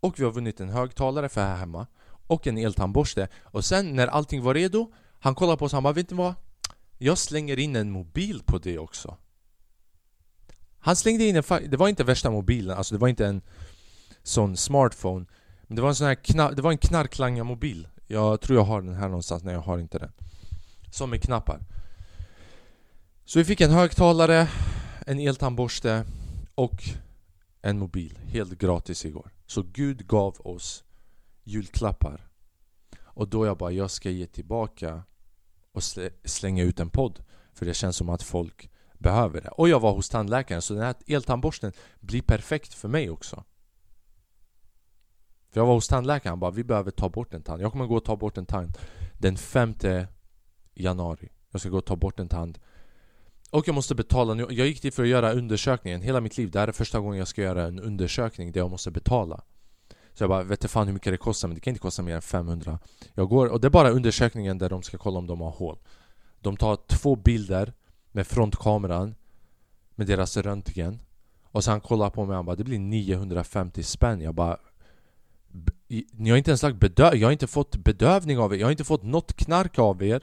Och 0.00 0.20
vi 0.20 0.24
har 0.24 0.32
vunnit 0.32 0.60
en 0.60 0.68
högtalare 0.68 1.28
för 1.28 1.40
här 1.40 1.56
hemma 1.56 1.86
Och 2.26 2.46
en 2.46 2.58
eltandborste. 2.58 3.28
Och 3.42 3.64
sen 3.64 3.96
när 3.96 4.06
allting 4.06 4.42
var 4.42 4.54
redo 4.54 4.92
Han 5.20 5.34
kollar 5.34 5.56
på 5.56 5.64
oss 5.64 5.72
han 5.72 5.82
bara 5.82 5.92
vet 5.92 6.10
ni 6.10 6.16
vad? 6.16 6.34
Jag 6.98 7.18
slänger 7.18 7.58
in 7.58 7.76
en 7.76 7.90
mobil 7.90 8.42
på 8.46 8.58
det 8.58 8.78
också 8.78 9.16
han 10.80 10.96
slängde 10.96 11.24
in 11.24 11.36
en, 11.36 11.42
det 11.70 11.76
var 11.76 11.88
inte 11.88 12.04
värsta 12.04 12.30
mobilen, 12.30 12.76
alltså 12.76 12.94
det 12.94 12.98
var 12.98 13.08
inte 13.08 13.26
en 13.26 13.42
sån 14.22 14.56
smartphone 14.56 15.26
Men 15.62 15.76
det 15.76 15.82
var 15.82 15.88
en 15.88 15.94
sån 15.94 16.06
här 16.06 16.14
knar, 16.14 16.52
det 16.52 16.62
var 16.62 16.70
en 16.70 16.78
knarklanga-mobil 16.78 17.88
Jag 18.06 18.40
tror 18.40 18.58
jag 18.58 18.64
har 18.64 18.82
den 18.82 18.94
här 18.94 19.08
någonstans, 19.08 19.44
nej 19.44 19.54
jag 19.54 19.60
har 19.60 19.78
inte 19.78 19.98
den. 19.98 20.12
Som 20.90 21.10
med 21.10 21.22
knappar. 21.22 21.60
Så 23.24 23.38
vi 23.38 23.44
fick 23.44 23.60
en 23.60 23.70
högtalare, 23.70 24.48
en 25.06 25.18
eltandborste 25.18 26.04
och 26.54 26.82
en 27.62 27.78
mobil. 27.78 28.18
Helt 28.26 28.58
gratis 28.58 29.04
igår. 29.04 29.30
Så 29.46 29.62
Gud 29.62 30.06
gav 30.06 30.36
oss 30.40 30.84
julklappar. 31.44 32.28
Och 33.00 33.28
då 33.28 33.46
jag 33.46 33.58
bara, 33.58 33.70
jag 33.70 33.90
ska 33.90 34.10
ge 34.10 34.26
tillbaka 34.26 35.02
och 35.72 35.82
slänga 36.24 36.62
ut 36.62 36.80
en 36.80 36.90
podd. 36.90 37.24
För 37.52 37.66
det 37.66 37.74
känns 37.74 37.96
som 37.96 38.08
att 38.08 38.22
folk 38.22 38.70
behöver 38.98 39.40
det. 39.40 39.48
Och 39.48 39.68
jag 39.68 39.80
var 39.80 39.92
hos 39.92 40.08
tandläkaren 40.08 40.62
så 40.62 40.74
den 40.74 40.82
här 40.82 40.94
eltandborsten 41.06 41.72
blir 42.00 42.22
perfekt 42.22 42.74
för 42.74 42.88
mig 42.88 43.10
också. 43.10 43.44
För 45.50 45.60
jag 45.60 45.66
var 45.66 45.74
hos 45.74 45.88
tandläkaren 45.88 46.32
han 46.32 46.40
bara 46.40 46.50
vi 46.50 46.64
behöver 46.64 46.90
ta 46.90 47.08
bort 47.08 47.34
en 47.34 47.42
tand. 47.42 47.62
Jag 47.62 47.72
kommer 47.72 47.86
gå 47.86 47.96
och 47.96 48.04
ta 48.04 48.16
bort 48.16 48.38
en 48.38 48.46
tand 48.46 48.78
den 49.18 49.36
5 49.36 49.74
januari. 50.74 51.28
Jag 51.50 51.60
ska 51.60 51.70
gå 51.70 51.78
och 51.78 51.84
ta 51.84 51.96
bort 51.96 52.20
en 52.20 52.28
tand. 52.28 52.58
Och 53.50 53.68
jag 53.68 53.74
måste 53.74 53.94
betala 53.94 54.34
nu. 54.34 54.46
Jag 54.50 54.66
gick 54.66 54.82
dit 54.82 54.94
för 54.94 55.02
att 55.02 55.08
göra 55.08 55.32
undersökningen. 55.32 56.02
Hela 56.02 56.20
mitt 56.20 56.38
liv, 56.38 56.50
det 56.50 56.60
här 56.60 56.68
är 56.68 56.72
första 56.72 57.00
gången 57.00 57.18
jag 57.18 57.28
ska 57.28 57.42
göra 57.42 57.64
en 57.64 57.80
undersökning 57.80 58.52
där 58.52 58.60
jag 58.60 58.70
måste 58.70 58.90
betala. 58.90 59.40
Så 60.14 60.22
jag 60.22 60.30
bara, 60.30 60.42
vet 60.42 60.58
inte 60.58 60.68
fan 60.68 60.86
hur 60.86 60.94
mycket 60.94 61.12
det 61.12 61.16
kostar 61.16 61.48
men 61.48 61.54
det 61.54 61.60
kan 61.60 61.70
inte 61.70 61.80
kosta 61.80 62.02
mer 62.02 62.14
än 62.14 62.22
500 62.22 62.78
Jag 63.14 63.28
går, 63.28 63.46
och 63.46 63.60
det 63.60 63.68
är 63.68 63.70
bara 63.70 63.90
undersökningen 63.90 64.58
där 64.58 64.70
de 64.70 64.82
ska 64.82 64.98
kolla 64.98 65.18
om 65.18 65.26
de 65.26 65.40
har 65.40 65.50
hål 65.50 65.78
De 66.40 66.56
tar 66.56 66.78
två 66.86 67.16
bilder 67.16 67.72
med 68.18 68.26
frontkameran 68.26 69.14
med 69.94 70.06
deras 70.06 70.36
röntgen. 70.36 71.00
Och 71.42 71.64
sen 71.64 71.80
kollar 71.80 72.10
på 72.10 72.24
mig 72.24 72.30
och 72.30 72.36
han 72.36 72.46
bara 72.46 72.56
det 72.56 72.64
blir 72.64 72.78
950 72.78 73.82
spänn. 73.82 74.20
Jag 74.20 74.34
bara 74.34 74.56
Ni 76.12 76.30
har 76.30 76.36
inte 76.36 76.50
ens 76.50 76.62
lagt 76.62 76.76
bedöv 76.76 77.14
jag 77.14 77.26
har 77.26 77.32
inte 77.32 77.46
fått 77.46 77.76
bedövning 77.76 78.38
av 78.38 78.54
er, 78.54 78.58
jag 78.58 78.66
har 78.66 78.70
inte 78.70 78.84
fått 78.84 79.02
något 79.02 79.36
knark 79.36 79.78
av 79.78 80.02
er. 80.02 80.22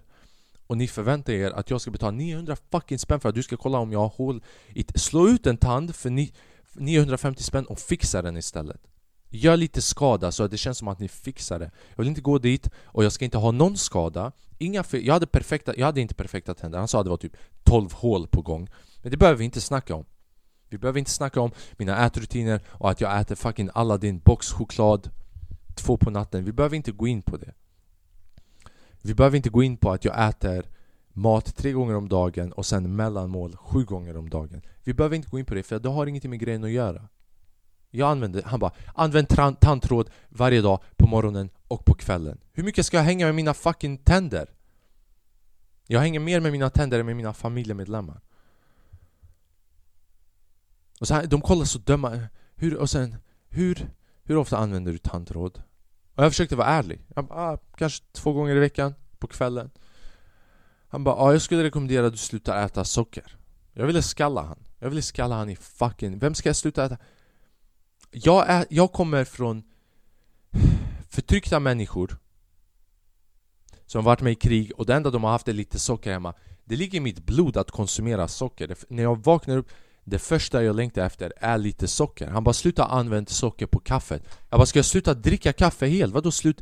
Och 0.67 0.77
ni 0.77 0.87
förväntar 0.87 1.33
er 1.33 1.51
att 1.51 1.69
jag 1.69 1.81
ska 1.81 1.91
betala 1.91 2.11
900 2.11 2.55
fucking 2.71 2.99
spänn 2.99 3.19
för 3.19 3.29
att 3.29 3.35
du 3.35 3.43
ska 3.43 3.57
kolla 3.57 3.77
om 3.77 3.91
jag 3.91 3.99
har 3.99 4.13
hål 4.17 4.43
i 4.73 4.85
Slå 4.95 5.27
ut 5.27 5.47
en 5.47 5.57
tand 5.57 5.95
för 5.95 6.09
ni 6.09 6.33
950 6.73 7.43
spänn 7.43 7.65
och 7.65 7.79
fixa 7.79 8.21
den 8.21 8.37
istället. 8.37 8.81
Gör 9.29 9.57
lite 9.57 9.81
skada 9.81 10.31
så 10.31 10.43
att 10.43 10.51
det 10.51 10.57
känns 10.57 10.77
som 10.77 10.87
att 10.87 10.99
ni 10.99 11.07
fixar 11.07 11.59
det. 11.59 11.71
Jag 11.89 11.97
vill 11.97 12.07
inte 12.07 12.21
gå 12.21 12.37
dit 12.37 12.69
och 12.85 13.03
jag 13.05 13.11
ska 13.11 13.25
inte 13.25 13.37
ha 13.37 13.51
någon 13.51 13.77
skada. 13.77 14.31
Inga 14.57 14.83
jag, 14.91 15.13
hade 15.13 15.27
perfekta, 15.27 15.73
jag 15.77 15.85
hade 15.85 16.01
inte 16.01 16.15
perfekta 16.15 16.53
tänder, 16.53 16.79
han 16.79 16.87
sa 16.87 16.99
att 16.99 17.05
det 17.05 17.09
var 17.09 17.17
typ 17.17 17.37
12 17.65 17.93
hål 17.93 18.27
på 18.27 18.41
gång. 18.41 18.69
Men 19.01 19.11
det 19.11 19.17
behöver 19.17 19.37
vi 19.37 19.45
inte 19.45 19.61
snacka 19.61 19.95
om. 19.95 20.05
Vi 20.69 20.77
behöver 20.77 20.99
inte 20.99 21.11
snacka 21.11 21.41
om 21.41 21.51
mina 21.77 22.05
ätrutiner 22.05 22.61
och 22.67 22.91
att 22.91 23.01
jag 23.01 23.19
äter 23.19 23.35
fucking 23.35 23.69
Aladdin 23.73 24.19
boxchoklad 24.19 25.09
Två 25.75 25.97
på 25.97 26.09
natten, 26.09 26.45
vi 26.45 26.51
behöver 26.51 26.75
inte 26.75 26.91
gå 26.91 27.07
in 27.07 27.21
på 27.21 27.37
det. 27.37 27.53
Vi 29.01 29.13
behöver 29.13 29.37
inte 29.37 29.49
gå 29.49 29.63
in 29.63 29.77
på 29.77 29.91
att 29.91 30.05
jag 30.05 30.29
äter 30.29 30.65
mat 31.09 31.55
tre 31.55 31.71
gånger 31.71 31.95
om 31.95 32.09
dagen 32.09 32.51
och 32.51 32.65
sen 32.65 32.95
mellanmål 32.95 33.57
sju 33.57 33.83
gånger 33.83 34.17
om 34.17 34.29
dagen. 34.29 34.61
Vi 34.83 34.93
behöver 34.93 35.15
inte 35.15 35.29
gå 35.29 35.39
in 35.39 35.45
på 35.45 35.53
det 35.53 35.63
för 35.63 35.79
det 35.79 35.89
har 35.89 36.07
ingenting 36.07 36.29
med 36.29 36.39
grejen 36.39 36.63
att 36.63 36.71
göra. 36.71 37.07
Jag 37.91 38.09
använder, 38.09 38.43
han 38.43 38.59
bara 38.59 38.71
Använd 38.95 39.27
tandtråd 39.59 40.09
varje 40.29 40.61
dag 40.61 40.79
på 40.95 41.07
morgonen 41.07 41.49
och 41.67 41.85
på 41.85 41.93
kvällen. 41.93 42.37
Hur 42.53 42.63
mycket 42.63 42.85
ska 42.85 42.97
jag 42.97 43.03
hänga 43.03 43.25
med 43.25 43.35
mina 43.35 43.53
fucking 43.53 43.97
tänder? 43.97 44.49
Jag 45.87 45.99
hänger 45.99 46.19
mer 46.19 46.39
med 46.39 46.51
mina 46.51 46.69
tänder 46.69 46.99
än 46.99 47.05
med 47.05 47.15
mina 47.15 47.33
familjemedlemmar. 47.33 48.21
Och 50.99 51.07
så 51.07 51.13
här, 51.13 51.25
de 51.25 51.41
kollar 51.41 51.65
så 51.65 51.79
döma 51.79 52.27
hur, 52.55 52.77
Och 52.77 52.89
sen, 52.89 53.15
hur, 53.49 53.89
hur 54.23 54.37
ofta 54.37 54.57
använder 54.57 54.91
du 54.91 54.97
tandtråd? 54.97 55.63
Och 56.15 56.23
jag 56.23 56.31
försökte 56.31 56.55
vara 56.55 56.67
ärlig. 56.67 57.01
Jag 57.15 57.25
bara, 57.25 57.39
ah, 57.39 57.57
kanske 57.77 58.03
två 58.11 58.33
gånger 58.33 58.55
i 58.55 58.59
veckan 58.59 58.93
på 59.17 59.27
kvällen. 59.27 59.69
Han 60.87 61.03
bara, 61.03 61.15
ah, 61.15 61.31
jag 61.31 61.41
skulle 61.41 61.63
rekommendera 61.63 62.05
att 62.05 62.13
du 62.13 62.17
slutar 62.17 62.65
äta 62.65 62.85
socker. 62.85 63.37
Jag 63.73 63.85
ville 63.85 64.01
skalla 64.01 64.41
han. 64.41 64.59
Jag 64.79 64.89
ville 64.89 65.01
skalla 65.01 65.35
han 65.35 65.49
i 65.49 65.55
fucking... 65.55 66.19
Vem 66.19 66.35
ska 66.35 66.49
jag 66.49 66.55
sluta 66.55 66.85
äta? 66.85 66.97
jag, 68.15 68.49
är, 68.49 68.65
jag 68.69 68.91
kommer 68.91 69.25
från 69.25 69.63
förtryckta 71.09 71.59
människor 71.59 72.17
som 73.85 74.03
varit 74.03 74.21
med 74.21 74.31
i 74.31 74.35
krig 74.35 74.71
och 74.77 74.85
det 74.85 74.95
enda 74.95 75.09
de 75.09 75.23
har 75.23 75.31
haft 75.31 75.47
är 75.47 75.53
lite 75.53 75.79
socker 75.79 76.11
hemma 76.11 76.33
Det 76.65 76.75
ligger 76.75 76.97
i 76.97 77.01
mitt 77.01 77.25
blod 77.25 77.57
att 77.57 77.71
konsumera 77.71 78.27
socker 78.27 78.67
det, 78.67 78.85
När 78.89 79.03
jag 79.03 79.23
vaknar 79.23 79.57
upp 79.57 79.69
Det 80.03 80.19
första 80.19 80.63
jag 80.63 80.75
längtar 80.75 81.05
efter 81.05 81.33
är 81.37 81.57
lite 81.57 81.87
socker 81.87 82.27
Han 82.27 82.43
bara 82.43 82.53
sluta 82.53 82.85
använda 82.85 83.29
socker 83.29 83.65
på 83.65 83.79
kaffet 83.79 84.23
Jag 84.49 84.59
bara 84.59 84.65
ska 84.65 84.79
jag 84.79 84.85
sluta 84.85 85.13
dricka 85.13 85.53
kaffe 85.53 85.87
helt? 85.87 86.13
Vadå 86.13 86.31
slut? 86.31 86.61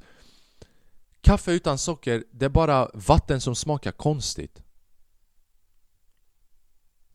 Kaffe 1.22 1.52
utan 1.52 1.78
socker, 1.78 2.24
det 2.32 2.46
är 2.46 2.50
bara 2.50 2.90
vatten 2.94 3.42
som 3.42 3.56
smakar 3.56 3.92
konstigt 3.92 4.64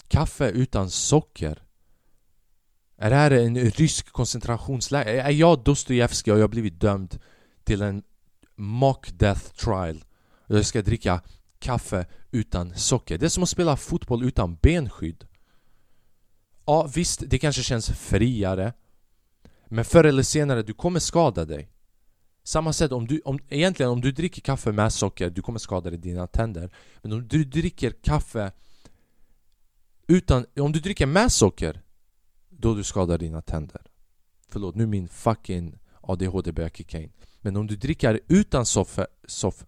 Kaffe 0.09 0.51
utan 0.51 0.91
socker 0.91 1.63
är 2.99 3.11
det 3.11 3.17
här 3.17 3.31
en 3.31 3.57
rysk 3.57 4.13
koncentrationsläger? 4.13 5.25
Är 5.25 5.31
jag 5.31 5.65
Dostojevskij 5.65 6.33
och 6.33 6.39
jag 6.39 6.43
har 6.43 6.49
blivit 6.49 6.81
dömd 6.81 7.19
till 7.65 7.83
en 7.83 8.03
mock 8.59 9.09
death 9.13 9.51
trial? 9.51 10.05
Jag 10.47 10.67
ska 10.67 10.83
dricka 10.83 11.21
kaffe 11.59 12.07
utan 12.31 12.75
socker. 12.75 13.19
Det 13.19 13.27
är 13.27 13.31
som 13.31 13.43
att 13.43 13.49
spela 13.49 13.77
fotboll 13.77 14.25
utan 14.25 14.55
benskydd. 14.55 15.27
Ja, 16.67 16.91
visst, 16.95 17.23
det 17.27 17.39
kanske 17.39 17.63
känns 17.63 17.91
friare. 17.91 18.73
Men 19.67 19.85
förr 19.85 20.05
eller 20.05 20.23
senare, 20.23 20.63
du 20.63 20.75
kommer 20.75 21.01
skada 21.01 21.45
dig. 21.45 21.69
Samma 22.43 22.73
sätt, 22.73 22.93
om 22.93 23.07
du, 23.07 23.21
om, 23.25 23.39
egentligen 23.49 23.93
om 23.93 24.01
du 24.01 24.13
dricker 24.13 24.41
kaffe 24.43 24.73
med 24.73 24.93
socker, 24.93 25.31
du 25.31 25.43
kommer 25.43 25.59
skada 25.59 25.91
dig 25.91 25.99
dina 25.99 26.27
tänder. 26.27 26.71
Men 27.03 27.13
om 27.13 27.29
du 27.29 27.45
dricker 27.45 27.91
kaffe 27.91 28.53
utan, 30.07 30.47
om 30.61 30.73
du 30.73 30.81
dricker 30.81 31.07
med 31.07 31.33
socker 31.33 31.83
då 32.49 32.75
du 32.75 32.85
skadar 32.85 33.19
dina 33.19 33.43
tänder. 33.43 33.83
Förlåt, 34.49 34.75
nu 34.75 34.87
min 34.87 35.09
fucking 35.09 35.79
ADHD 36.01 36.53
börjar 36.53 36.71
kicka 36.71 36.99
in. 36.99 37.13
Men 37.41 37.57
om 37.57 37.67
du 37.67 37.77
dricker 37.77 38.21
utan 38.29 38.67
soffa, 38.67 39.07
soff 39.27 39.65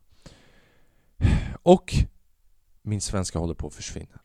och 1.62 1.94
min 2.82 3.00
svenska 3.00 3.38
håller 3.38 3.54
på 3.54 3.66
att 3.66 3.74
försvinna. 3.74 4.20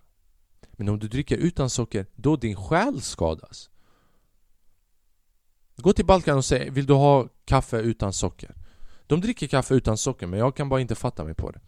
Men 0.71 0.89
om 0.89 0.99
du 0.99 1.07
dricker 1.07 1.37
utan 1.37 1.69
socker, 1.69 2.05
då 2.15 2.35
din 2.35 2.55
själ 2.55 3.01
skadas. 3.01 3.69
Gå 5.77 5.93
till 5.93 6.05
Balkan 6.05 6.37
och 6.37 6.45
säg, 6.45 6.69
vill 6.69 6.85
du 6.85 6.93
ha 6.93 7.27
kaffe 7.45 7.77
utan 7.77 8.13
socker? 8.13 8.55
De 9.07 9.21
dricker 9.21 9.47
kaffe 9.47 9.73
utan 9.73 9.97
socker, 9.97 10.27
men 10.27 10.39
jag 10.39 10.55
kan 10.55 10.69
bara 10.69 10.81
inte 10.81 10.95
fatta 10.95 11.23
mig 11.23 11.33
på 11.33 11.51
det. 11.51 11.59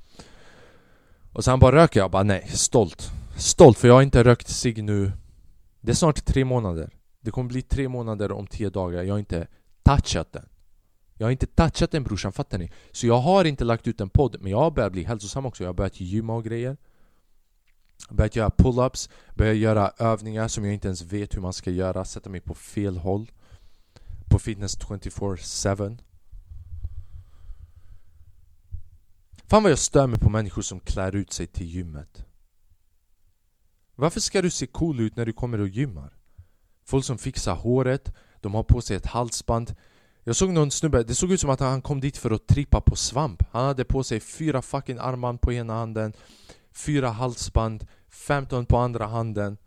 Och 1.34 1.44
sen 1.44 1.60
bara 1.60 1.76
röker 1.76 2.00
jag, 2.00 2.12
bara 2.12 2.24
nej, 2.24 2.48
stolt. 2.48 3.12
Stolt, 3.38 3.78
för 3.78 3.88
jag 3.88 3.96
har 3.96 4.02
inte 4.02 4.24
rökt 4.24 4.48
cigg 4.48 4.84
nu 4.84 5.12
det 5.88 5.92
är 5.92 5.96
snart 5.96 6.26
tre 6.26 6.46
månader 6.46 6.90
Det 7.22 7.32
kommer 7.32 7.50
bli 7.50 7.62
tre 7.62 7.90
månader 7.90 8.32
om 8.32 8.48
tio 8.48 8.70
dagar 8.70 9.04
Jag 9.04 9.14
har 9.14 9.20
inte 9.20 9.48
touchat 9.84 10.34
den 10.34 10.50
jag 11.18 11.28
har 11.28 11.32
inte 11.32 11.46
touchat 11.46 11.92
den 11.92 12.04
brorsan, 12.04 12.32
fattar 12.32 12.58
ni? 12.58 12.72
Så 12.92 13.08
jag 13.08 13.20
har 13.20 13.46
inte 13.46 13.64
lagt 13.64 13.88
ut 13.88 14.02
en 14.02 14.10
podd 14.10 14.38
Men 14.42 14.52
jag 14.52 14.60
har 14.60 14.72
börjat 14.72 14.92
bli 14.92 15.04
hälsosam 15.04 15.46
också. 15.46 15.64
Jag 15.64 15.70
har 15.70 15.74
börjat 15.74 16.00
gymma 16.02 16.36
och 16.36 16.44
grejer. 16.44 16.78
Börjat 18.10 18.36
göra 18.36 18.50
pull-ups 18.50 19.10
Börjat 19.36 19.56
göra 19.56 19.92
övningar 19.98 20.48
som 20.48 20.66
jag 20.66 20.74
inte 20.74 20.88
ens 20.88 21.02
vet 21.02 21.36
hur 21.36 21.42
man 21.42 21.54
ska 21.54 21.72
göra 21.72 22.06
Sätta 22.06 22.30
mig 22.30 22.42
på 22.42 22.54
fel 22.54 22.98
håll. 22.98 23.32
På 24.30 24.40
fitness 24.40 24.78
24-7 24.78 25.98
Fan 29.50 29.64
vad 29.64 29.72
jag 29.72 29.80
stör 29.80 30.08
mig 30.08 30.20
på 30.20 30.30
människor 30.30 30.62
som 30.62 30.80
klär 30.80 31.16
ut 31.16 31.34
sig 31.34 31.48
till 31.48 31.68
gymmet. 31.68 32.26
Varför 33.96 34.20
ska 34.20 34.42
du 34.42 34.50
se 34.50 34.68
cool 34.68 35.00
ut 35.00 35.16
när 35.16 35.26
du 35.26 35.34
kommer 35.34 35.60
och 35.60 35.68
gymmar? 35.68 36.14
Folk 36.86 37.06
som 37.06 37.18
fixar 37.18 37.56
håret, 37.56 38.14
de 38.42 38.54
har 38.54 38.64
på 38.64 38.82
sig 38.82 38.98
ett 38.98 39.06
halsband. 39.06 39.76
Jag 40.28 40.36
såg 40.36 40.50
någon 40.50 40.72
snubbe, 40.72 41.04
det 41.04 41.16
såg 41.16 41.32
ut 41.32 41.42
som 41.42 41.50
att 41.50 41.60
han 41.60 41.82
kom 41.82 42.02
dit 42.02 42.18
för 42.18 42.32
att 42.32 42.48
trippa 42.48 42.82
på 42.82 42.96
svamp 42.96 43.44
Han 43.52 43.66
hade 43.66 43.86
på 43.86 44.04
sig 44.04 44.20
fyra 44.20 44.62
fucking 44.62 44.98
armband 44.98 45.42
på 45.42 45.54
ena 45.54 45.74
handen 45.74 46.14
Fyra 46.72 47.10
halsband, 47.10 47.88
15 48.10 48.66
på 48.66 48.78
andra 48.78 49.06
handen 49.06 49.58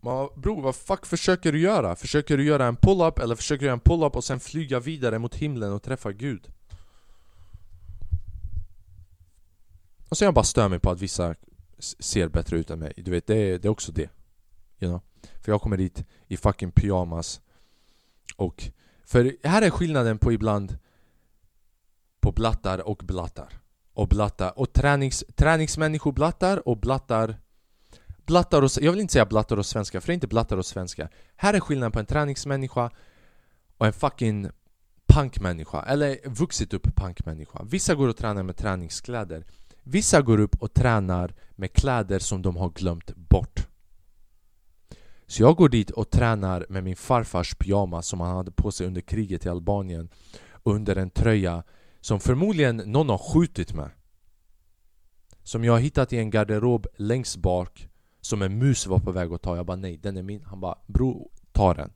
Man, 0.00 0.28
bror 0.36 0.62
vad 0.62 0.76
fuck 0.76 1.06
försöker 1.06 1.52
du 1.52 1.60
göra? 1.60 1.96
Försöker 1.96 2.36
du 2.36 2.44
göra 2.44 2.66
en 2.66 2.76
pull-up 2.76 3.18
eller 3.18 3.34
försöker 3.34 3.60
du 3.60 3.66
göra 3.66 3.72
en 3.72 3.80
pull-up 3.80 4.16
och 4.16 4.24
sen 4.24 4.40
flyga 4.40 4.80
vidare 4.80 5.18
mot 5.18 5.34
himlen 5.34 5.72
och 5.72 5.82
träffa 5.82 6.12
Gud? 6.12 6.52
Och 10.08 10.18
sen 10.18 10.26
jag 10.26 10.34
bara 10.34 10.44
stör 10.44 10.68
mig 10.68 10.78
på 10.78 10.90
att 10.90 11.00
vissa 11.00 11.34
ser 11.78 12.28
bättre 12.28 12.58
ut 12.58 12.70
än 12.70 12.78
mig. 12.78 12.92
Du 12.96 13.10
vet, 13.10 13.26
det 13.26 13.36
är, 13.36 13.58
det 13.58 13.68
är 13.68 13.72
också 13.72 13.92
det. 13.92 14.10
You 14.80 14.90
know? 14.90 15.00
För 15.40 15.52
jag 15.52 15.60
kommer 15.60 15.76
dit 15.76 16.04
i 16.28 16.36
fucking 16.36 16.70
pyjamas. 16.70 17.40
Och... 18.36 18.70
För 19.04 19.36
här 19.42 19.62
är 19.62 19.70
skillnaden 19.70 20.18
på 20.18 20.32
ibland 20.32 20.78
på 22.20 22.32
blattar 22.32 22.88
och 22.88 23.02
blattar. 23.04 23.48
Och 23.92 24.08
blattar. 24.08 24.58
Och 24.58 24.72
tränings, 24.72 25.24
träningsmänniskor 25.36 26.12
blattar 26.12 26.68
och 26.68 26.76
blattar 26.78 27.36
Blattar 28.26 28.62
och... 28.62 28.70
Jag 28.80 28.92
vill 28.92 29.00
inte 29.00 29.12
säga 29.12 29.26
blattar 29.26 29.56
och 29.56 29.66
svenska, 29.66 30.00
för 30.00 30.06
det 30.06 30.12
är 30.12 30.14
inte 30.14 30.26
blattar 30.26 30.56
och 30.56 30.66
svenska. 30.66 31.08
Här 31.36 31.54
är 31.54 31.60
skillnaden 31.60 31.92
på 31.92 31.98
en 31.98 32.06
träningsmänniska 32.06 32.90
och 33.78 33.86
en 33.86 33.92
fucking 33.92 34.50
punkmänniska. 35.06 35.82
Eller 35.82 36.28
vuxit 36.28 36.74
upp 36.74 36.96
punkmänniska. 36.96 37.62
Vissa 37.64 37.94
går 37.94 38.08
och 38.08 38.16
tränar 38.16 38.42
med 38.42 38.56
träningskläder. 38.56 39.44
Vissa 39.82 40.22
går 40.22 40.40
upp 40.40 40.62
och 40.62 40.74
tränar 40.74 41.34
med 41.50 41.72
kläder 41.72 42.18
som 42.18 42.42
de 42.42 42.56
har 42.56 42.70
glömt 42.70 43.16
bort. 43.16 43.66
Så 45.26 45.42
jag 45.42 45.56
går 45.56 45.68
dit 45.68 45.90
och 45.90 46.10
tränar 46.10 46.66
med 46.68 46.84
min 46.84 46.96
farfars 46.96 47.54
pyjamas 47.54 48.06
som 48.06 48.20
han 48.20 48.36
hade 48.36 48.50
på 48.50 48.72
sig 48.72 48.86
under 48.86 49.00
kriget 49.00 49.46
i 49.46 49.48
Albanien 49.48 50.08
under 50.62 50.96
en 50.96 51.10
tröja 51.10 51.62
som 52.00 52.20
förmodligen 52.20 52.76
någon 52.76 53.08
har 53.08 53.18
skjutit 53.18 53.74
med. 53.74 53.90
Som 55.42 55.64
jag 55.64 55.72
har 55.72 55.80
hittat 55.80 56.12
i 56.12 56.18
en 56.18 56.30
garderob 56.30 56.86
längst 56.96 57.36
bak 57.36 57.88
som 58.20 58.42
en 58.42 58.58
mus 58.58 58.86
var 58.86 58.98
på 58.98 59.12
väg 59.12 59.32
att 59.32 59.42
ta. 59.42 59.56
Jag 59.56 59.66
bara 59.66 59.76
nej, 59.76 59.96
den 59.96 60.16
är 60.16 60.22
min. 60.22 60.44
Han 60.44 60.60
bara 60.60 60.78
bro, 60.86 61.30
ta 61.52 61.74
den. 61.74 61.92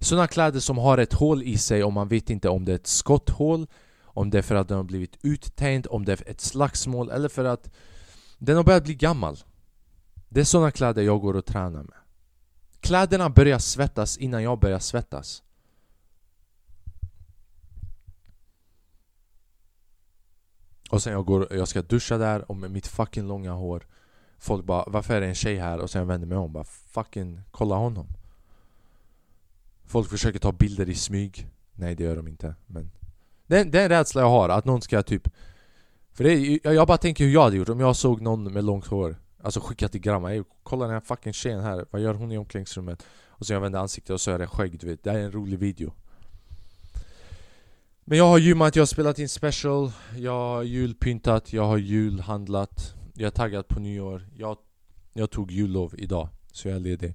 Såna 0.00 0.26
kläder 0.26 0.60
som 0.60 0.78
har 0.78 0.98
ett 0.98 1.12
hål 1.12 1.42
i 1.42 1.58
sig 1.58 1.84
och 1.84 1.92
man 1.92 2.08
vet 2.08 2.30
inte 2.30 2.48
om 2.48 2.64
det 2.64 2.72
är 2.72 2.76
ett 2.76 2.86
skotthål 2.86 3.66
om 4.02 4.30
det 4.30 4.38
är 4.38 4.42
för 4.42 4.54
att 4.54 4.68
den 4.68 4.76
har 4.76 4.84
blivit 4.84 5.18
uttänjd 5.22 5.86
om 5.90 6.04
det 6.04 6.12
är 6.12 6.30
ett 6.30 6.40
slagsmål 6.40 7.10
eller 7.10 7.28
för 7.28 7.44
att 7.44 7.70
den 8.38 8.56
har 8.56 8.64
börjat 8.64 8.84
bli 8.84 8.94
gammal. 8.94 9.36
Det 10.28 10.40
är 10.40 10.44
såna 10.44 10.70
kläder 10.70 11.02
jag 11.02 11.20
går 11.20 11.36
och 11.36 11.46
tränar 11.46 11.82
med. 11.82 11.98
Kläderna 12.80 13.30
börjar 13.30 13.58
svettas 13.58 14.16
innan 14.16 14.42
jag 14.42 14.58
börjar 14.58 14.78
svettas. 14.78 15.42
Och 20.90 21.02
sen 21.02 21.12
jag, 21.12 21.24
går, 21.24 21.48
jag 21.50 21.68
ska 21.68 21.82
duscha 21.82 22.18
där 22.18 22.50
och 22.50 22.56
med 22.56 22.70
mitt 22.70 22.86
fucking 22.86 23.26
långa 23.26 23.52
hår 23.52 23.86
Folk 24.38 24.64
bara 24.64 24.84
'Varför 24.86 25.14
är 25.14 25.20
det 25.20 25.26
en 25.26 25.34
tjej 25.34 25.56
här?' 25.56 25.78
och 25.78 25.90
sen 25.90 25.98
jag 25.98 26.06
vänder 26.06 26.26
mig 26.26 26.38
om 26.38 26.44
och 26.44 26.50
bara 26.50 26.64
'Fucking 26.64 27.40
kolla 27.50 27.76
honom' 27.76 28.06
Folk 29.84 30.10
försöker 30.10 30.38
ta 30.38 30.52
bilder 30.52 30.88
i 30.88 30.94
smyg 30.94 31.48
Nej 31.74 31.94
det 31.94 32.04
gör 32.04 32.16
de 32.16 32.28
inte 32.28 32.54
men 32.66 32.90
Det, 33.46 33.64
det 33.64 33.80
är 33.80 33.82
en 33.82 33.88
rädsla 33.88 34.20
jag 34.20 34.30
har, 34.30 34.48
att 34.48 34.64
någon 34.64 34.82
ska 34.82 35.02
typ 35.02 35.28
För 36.12 36.24
det 36.24 36.32
är, 36.32 36.60
jag, 36.64 36.74
jag 36.74 36.86
bara 36.86 36.98
tänker 36.98 37.24
hur 37.24 37.32
jag 37.32 37.42
hade 37.42 37.56
gjort 37.56 37.68
om 37.68 37.80
jag 37.80 37.96
såg 37.96 38.20
någon 38.20 38.52
med 38.52 38.64
långt 38.64 38.86
hår 38.86 39.16
Alltså 39.42 39.60
skicka 39.60 39.88
till 39.88 40.00
grabbarna, 40.00 40.34
Ey, 40.34 40.42
kolla 40.62 40.84
den 40.84 40.94
här 40.94 41.00
fucking 41.00 41.32
tjejen 41.32 41.60
här, 41.60 41.86
vad 41.90 42.02
gör 42.02 42.14
hon 42.14 42.32
i 42.32 42.38
omklädningsrummet? 42.38 43.06
Och 43.28 43.46
sen 43.46 43.54
jag 43.54 43.60
vänder 43.60 43.78
ansiktet 43.78 44.10
och 44.10 44.20
så 44.20 44.30
är 44.30 44.38
det 44.38 44.46
skägg 44.46 44.78
du 44.78 44.86
vet, 44.86 45.04
det 45.04 45.10
här 45.10 45.18
är 45.18 45.24
en 45.24 45.32
rolig 45.32 45.58
video. 45.58 45.92
Men 48.04 48.18
jag 48.18 48.24
har 48.24 48.38
gymmat, 48.38 48.76
jag 48.76 48.80
har 48.80 48.86
spelat 48.86 49.18
in 49.18 49.28
special 49.28 49.92
Jag 50.16 50.32
har 50.32 50.62
julpyntat, 50.62 51.52
jag 51.52 51.64
har 51.64 51.78
julhandlat 51.78 52.94
Jag 53.14 53.26
är 53.26 53.30
taggad 53.30 53.68
på 53.68 53.80
nyår. 53.80 54.28
Jag, 54.36 54.56
jag 55.12 55.30
tog 55.30 55.50
jullov 55.50 55.94
idag, 55.98 56.28
så 56.52 56.68
jag 56.68 56.76
är 56.76 56.80
ledig. 56.80 57.14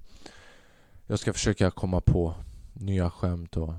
Jag 1.06 1.18
ska 1.18 1.32
försöka 1.32 1.70
komma 1.70 2.00
på 2.00 2.34
nya 2.72 3.10
skämt 3.10 3.56
och 3.56 3.74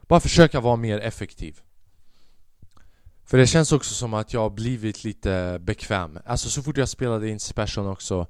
Bara 0.00 0.20
försöka 0.20 0.60
vara 0.60 0.76
mer 0.76 0.98
effektiv 1.00 1.60
för 3.28 3.38
det 3.38 3.46
känns 3.46 3.72
också 3.72 3.94
som 3.94 4.14
att 4.14 4.32
jag 4.32 4.40
har 4.40 4.50
blivit 4.50 5.04
lite 5.04 5.58
bekväm. 5.62 6.18
Alltså 6.24 6.48
så 6.48 6.62
fort 6.62 6.76
jag 6.76 6.88
spelade 6.88 7.28
in 7.28 7.40
special 7.40 7.86
också 7.86 8.26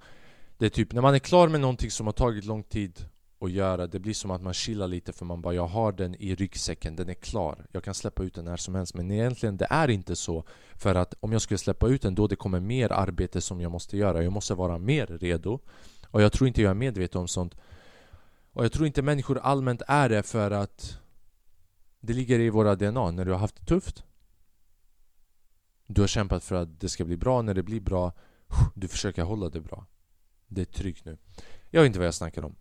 Det 0.59 0.67
är 0.67 0.71
typ, 0.71 0.93
när 0.93 1.03
man 1.03 1.15
är 1.15 1.19
klar 1.19 1.49
med 1.49 1.61
någonting 1.61 1.91
som 1.91 2.07
har 2.07 2.13
tagit 2.13 2.45
lång 2.45 2.63
tid 2.63 3.09
att 3.41 3.51
göra 3.51 3.87
Det 3.87 3.99
blir 3.99 4.15
som 4.15 4.31
att 4.31 4.43
man 4.43 4.55
chillar 4.55 4.89
lite 4.89 5.13
för 5.13 5.25
man 5.25 5.43
bara 5.43 5.55
Jag 5.55 5.67
har 5.67 5.93
den 5.93 6.15
i 6.15 6.35
ryggsäcken, 6.35 6.97
den 6.97 7.09
är 7.09 7.15
klar. 7.15 7.67
Jag 7.73 7.85
kan 7.85 7.95
släppa 7.95 8.23
ut 8.23 8.35
den 8.35 8.45
när 8.45 8.57
som 8.57 8.75
helst. 8.75 8.95
Men 8.95 9.11
egentligen 9.11 9.57
det 9.57 9.67
är 9.71 9.91
inte 9.91 10.17
så. 10.17 10.45
För 10.75 10.95
att 10.95 11.15
om 11.21 11.33
jag 11.33 11.43
skulle 11.43 11.59
släppa 11.59 11.89
ut 11.89 12.03
den 12.03 12.15
då 12.15 12.27
det 12.27 12.37
kommer 12.37 12.61
mer 12.61 12.93
arbete 12.93 13.41
som 13.41 13.61
jag 13.61 13.73
måste 13.73 13.97
göra. 13.97 14.23
Jag 14.23 14.33
måste 14.33 14.55
vara 14.55 14.79
mer 14.79 15.07
redo. 15.07 15.61
Och 16.07 16.23
jag 16.23 16.33
tror 16.33 16.49
inte 16.49 16.63
jag 16.63 16.71
är 16.71 16.75
medveten 16.75 17.21
om 17.21 17.29
sånt. 17.29 17.55
Och 18.53 18.65
jag 18.65 18.73
tror 18.73 18.87
inte 18.87 19.03
människor 19.03 19.39
allmänt 19.39 19.83
är 19.87 20.09
det 20.09 20.23
för 20.23 20.51
att 20.51 20.99
Det 22.01 22.13
ligger 22.13 22.39
i 22.39 22.51
våra 22.51 22.75
DNA 22.75 23.11
När 23.11 23.25
du 23.25 23.33
har 23.33 23.39
haft 23.39 23.57
det 23.57 23.67
tufft 23.67 24.05
du 25.89 26.01
har 26.01 26.09
kämpat 26.09 26.45
för 26.45 26.55
att 26.55 26.81
det 26.81 26.89
ska 26.89 27.05
bli 27.05 27.17
bra, 27.17 27.43
när 27.43 27.55
det 27.55 27.63
blir 27.63 27.81
bra 27.81 28.13
Du 28.75 28.89
försöker 28.89 29.23
hålla 29.23 29.49
det 29.49 29.61
bra. 29.61 29.87
Det 30.47 30.61
är 30.61 30.65
tryggt 30.65 31.05
nu. 31.05 31.19
Jag 31.71 31.83
vet 31.83 31.87
inte 31.87 31.99
vad 31.99 32.07
jag 32.07 32.15
snackar 32.15 32.45
om. 32.45 32.55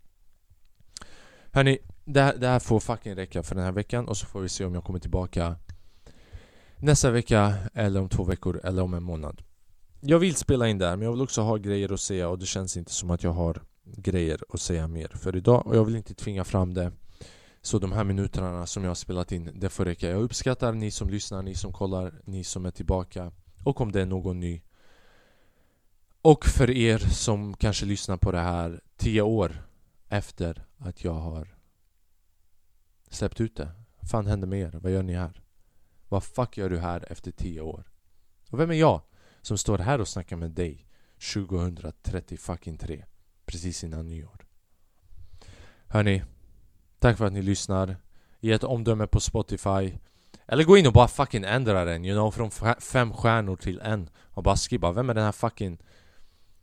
Hörni, 1.51 1.79
det 2.05 2.21
här, 2.21 2.37
det 2.37 2.47
här 2.47 2.59
får 2.59 2.79
fucking 2.79 3.15
räcka 3.15 3.43
för 3.43 3.55
den 3.55 3.63
här 3.63 3.71
veckan 3.71 4.07
och 4.07 4.17
så 4.17 4.25
får 4.25 4.41
vi 4.41 4.49
se 4.49 4.65
om 4.65 4.73
jag 4.73 4.83
kommer 4.83 4.99
tillbaka 4.99 5.55
Nästa 6.79 7.11
vecka, 7.11 7.53
eller 7.73 8.01
om 8.01 8.09
två 8.09 8.23
veckor, 8.23 8.61
eller 8.63 8.81
om 8.81 8.93
en 8.93 9.03
månad. 9.03 9.41
Jag 9.99 10.19
vill 10.19 10.35
spela 10.35 10.67
in 10.67 10.77
där, 10.77 10.95
men 10.95 11.05
jag 11.05 11.11
vill 11.11 11.21
också 11.21 11.41
ha 11.41 11.57
grejer 11.57 11.93
att 11.93 11.99
säga 11.99 12.29
och 12.29 12.39
det 12.39 12.45
känns 12.45 12.77
inte 12.77 12.91
som 12.91 13.11
att 13.11 13.23
jag 13.23 13.31
har 13.31 13.61
grejer 13.83 14.41
att 14.49 14.61
säga 14.61 14.87
mer 14.87 15.07
för 15.07 15.35
idag 15.35 15.67
och 15.67 15.75
jag 15.75 15.85
vill 15.85 15.95
inte 15.95 16.13
tvinga 16.13 16.43
fram 16.43 16.73
det 16.73 16.91
så 17.61 17.79
de 17.79 17.91
här 17.91 18.03
minuterna 18.03 18.65
som 18.65 18.83
jag 18.83 18.89
har 18.89 18.95
spelat 18.95 19.31
in, 19.31 19.51
det 19.55 19.69
får 19.69 19.85
räcka. 19.85 20.09
Jag 20.09 20.21
uppskattar 20.21 20.73
ni 20.73 20.91
som 20.91 21.09
lyssnar, 21.09 21.41
ni 21.41 21.55
som 21.55 21.73
kollar, 21.73 22.21
ni 22.25 22.43
som 22.43 22.65
är 22.65 22.71
tillbaka. 22.71 23.31
Och 23.63 23.81
om 23.81 23.91
det 23.91 24.01
är 24.01 24.05
någon 24.05 24.39
ny. 24.39 24.61
Och 26.21 26.45
för 26.45 26.69
er 26.69 26.97
som 26.97 27.57
kanske 27.57 27.85
lyssnar 27.85 28.17
på 28.17 28.31
det 28.31 28.39
här 28.39 28.81
tio 28.97 29.21
år 29.21 29.67
efter 30.09 30.65
att 30.77 31.03
jag 31.03 31.13
har 31.13 31.57
släppt 33.09 33.41
ut 33.41 33.55
det. 33.55 33.71
Vad 33.99 34.09
fan 34.09 34.27
händer 34.27 34.47
med 34.47 34.59
er? 34.59 34.79
Vad 34.81 34.91
gör 34.91 35.03
ni 35.03 35.13
här? 35.13 35.41
Vad 36.09 36.23
fuck 36.23 36.57
gör 36.57 36.69
du 36.69 36.79
här 36.79 37.11
efter 37.11 37.31
tio 37.31 37.61
år? 37.61 37.91
Och 38.49 38.59
vem 38.59 38.71
är 38.71 38.75
jag 38.75 39.01
som 39.41 39.57
står 39.57 39.77
här 39.77 40.01
och 40.01 40.07
snackar 40.07 40.35
med 40.35 40.51
dig 40.51 40.87
2030 41.33 42.37
fucking 42.37 42.77
3 42.77 43.05
Precis 43.45 43.83
innan 43.83 44.07
nyår 44.07 44.45
Hörni 45.87 46.23
Tack 46.99 47.17
för 47.17 47.25
att 47.25 47.33
ni 47.33 47.41
lyssnar. 47.41 47.97
Ge 48.39 48.51
ett 48.51 48.63
omdöme 48.63 49.07
på 49.07 49.19
Spotify. 49.19 49.93
Eller 50.45 50.63
gå 50.63 50.77
in 50.77 50.87
och 50.87 50.93
bara 50.93 51.07
fucking 51.07 51.43
ändra 51.43 51.85
den, 51.85 52.05
you 52.05 52.15
know, 52.15 52.31
från 52.31 52.75
fem 52.79 53.13
stjärnor 53.13 53.55
till 53.55 53.79
en. 53.79 54.09
Och 54.19 54.43
bara 54.43 54.55
skriva, 54.55 54.91
vem 54.91 55.09
är 55.09 55.13
den 55.13 55.23
här 55.23 55.31
fucking 55.31 55.77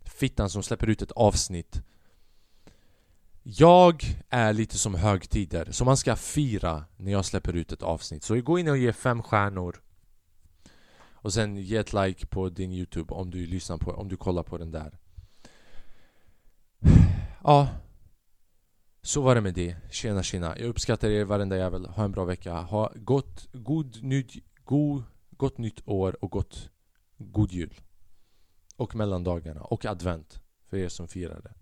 fittan 0.04 0.50
som 0.50 0.62
släpper 0.62 0.86
ut 0.86 1.02
ett 1.02 1.12
avsnitt? 1.12 1.82
Jag 3.42 4.04
är 4.28 4.52
lite 4.52 4.78
som 4.78 4.94
högtider, 4.94 5.68
så 5.70 5.84
man 5.84 5.96
ska 5.96 6.16
fira 6.16 6.84
när 6.96 7.12
jag 7.12 7.24
släpper 7.24 7.52
ut 7.52 7.72
ett 7.72 7.82
avsnitt. 7.82 8.24
Så 8.24 8.40
gå 8.40 8.58
in 8.58 8.68
och 8.68 8.78
ge 8.78 8.92
fem 8.92 9.22
stjärnor. 9.22 9.82
Och 11.12 11.32
sen 11.32 11.56
ge 11.56 11.76
ett 11.76 11.92
like 11.92 12.26
på 12.26 12.48
din 12.48 12.72
youtube 12.72 13.14
om 13.14 13.30
du 13.30 13.46
lyssnar 13.46 13.78
på, 13.78 13.90
om 13.92 14.08
du 14.08 14.16
kollar 14.16 14.42
på 14.42 14.58
den 14.58 14.70
där. 14.70 14.98
Ja 17.44 17.68
så 19.04 19.20
var 19.20 19.34
det 19.34 19.40
med 19.40 19.54
det. 19.54 19.76
Tjena 19.90 20.22
tjena. 20.22 20.58
Jag 20.58 20.68
uppskattar 20.68 21.08
er 21.08 21.24
varenda 21.24 21.56
jävel. 21.56 21.86
Ha 21.86 22.04
en 22.04 22.12
bra 22.12 22.24
vecka. 22.24 22.54
Ha 22.54 22.92
gott, 22.94 23.48
god, 23.52 24.02
nyd, 24.02 24.30
god, 24.64 25.02
gott 25.30 25.58
nytt 25.58 25.88
år 25.88 26.24
och 26.24 26.30
gott, 26.30 26.70
god 27.18 27.52
jul. 27.52 27.80
Och 28.76 28.94
mellandagarna. 28.96 29.60
Och 29.60 29.86
advent. 29.86 30.40
För 30.70 30.76
er 30.76 30.88
som 30.88 31.08
firar 31.08 31.40
det. 31.40 31.52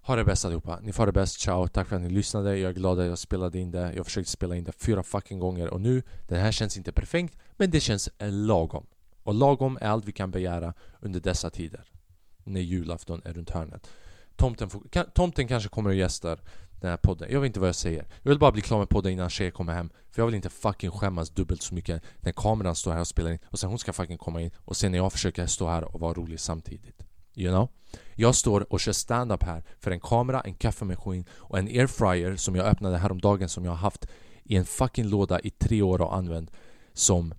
Ha 0.00 0.16
det 0.16 0.24
bäst 0.24 0.44
allihopa. 0.44 0.80
Ni 0.82 0.92
får 0.92 1.06
det 1.06 1.12
bäst. 1.12 1.40
Ciao. 1.40 1.68
Tack 1.68 1.88
för 1.88 1.96
att 1.96 2.02
ni 2.02 2.10
lyssnade. 2.10 2.58
Jag 2.58 2.70
är 2.70 2.74
glad 2.74 3.00
att 3.00 3.06
jag 3.06 3.18
spelade 3.18 3.58
in 3.58 3.70
det. 3.70 3.92
Jag 3.96 4.06
försökte 4.06 4.30
spela 4.30 4.56
in 4.56 4.64
det 4.64 4.72
fyra 4.72 5.02
fucking 5.02 5.38
gånger 5.38 5.68
och 5.68 5.80
nu, 5.80 6.02
den 6.28 6.40
här 6.40 6.52
känns 6.52 6.76
inte 6.76 6.92
perfekt, 6.92 7.38
men 7.56 7.70
det 7.70 7.80
känns 7.80 8.08
lagom. 8.20 8.86
Och 9.22 9.34
lagom 9.34 9.78
är 9.80 9.88
allt 9.88 10.04
vi 10.04 10.12
kan 10.12 10.30
begära 10.30 10.74
under 11.00 11.20
dessa 11.20 11.50
tider. 11.50 11.84
När 12.44 12.60
julafton 12.60 13.22
är 13.24 13.32
runt 13.32 13.50
hörnet. 13.50 13.90
Tomten, 14.36 14.70
får, 14.70 15.10
tomten 15.14 15.48
kanske 15.48 15.68
kommer 15.68 15.90
och 15.90 15.96
gästar 15.96 16.40
den 16.80 16.90
här 16.90 16.96
podden. 16.96 17.28
Jag 17.30 17.40
vet 17.40 17.46
inte 17.46 17.60
vad 17.60 17.68
jag 17.68 17.76
säger. 17.76 18.06
Jag 18.22 18.30
vill 18.30 18.38
bara 18.38 18.52
bli 18.52 18.62
klar 18.62 18.78
med 18.78 18.88
podden 18.88 19.12
innan 19.12 19.30
tjejer 19.30 19.50
kommer 19.50 19.72
hem. 19.72 19.90
För 20.10 20.22
jag 20.22 20.26
vill 20.26 20.34
inte 20.34 20.50
fucking 20.50 20.90
skämmas 20.90 21.30
dubbelt 21.30 21.62
så 21.62 21.74
mycket 21.74 22.02
när 22.20 22.32
kameran 22.32 22.74
står 22.74 22.92
här 22.92 23.00
och 23.00 23.06
spelar 23.06 23.30
in 23.30 23.38
och 23.44 23.58
sen 23.58 23.68
hon 23.68 23.78
ska 23.78 23.92
fucking 23.92 24.18
komma 24.18 24.40
in 24.40 24.50
och 24.56 24.76
sen 24.76 24.92
när 24.92 24.98
jag 24.98 25.12
försöker 25.12 25.46
stå 25.46 25.68
här 25.68 25.84
och 25.94 26.00
vara 26.00 26.14
rolig 26.14 26.40
samtidigt. 26.40 27.02
You 27.34 27.50
know? 27.50 27.68
Jag 28.14 28.34
står 28.34 28.72
och 28.72 28.80
kör 28.80 28.92
stand-up 28.92 29.42
här 29.42 29.64
för 29.78 29.90
en 29.90 30.00
kamera, 30.00 30.40
en 30.40 30.54
kaffemaskin 30.54 31.24
och 31.30 31.58
en 31.58 31.66
airfryer 31.66 32.36
som 32.36 32.56
jag 32.56 32.66
öppnade 32.66 32.98
häromdagen 32.98 33.48
som 33.48 33.64
jag 33.64 33.72
har 33.72 33.78
haft 33.78 34.06
i 34.42 34.56
en 34.56 34.64
fucking 34.64 35.08
låda 35.08 35.40
i 35.40 35.50
tre 35.50 35.82
år 35.82 36.00
och 36.00 36.16
använt 36.16 36.50
som 36.92 37.34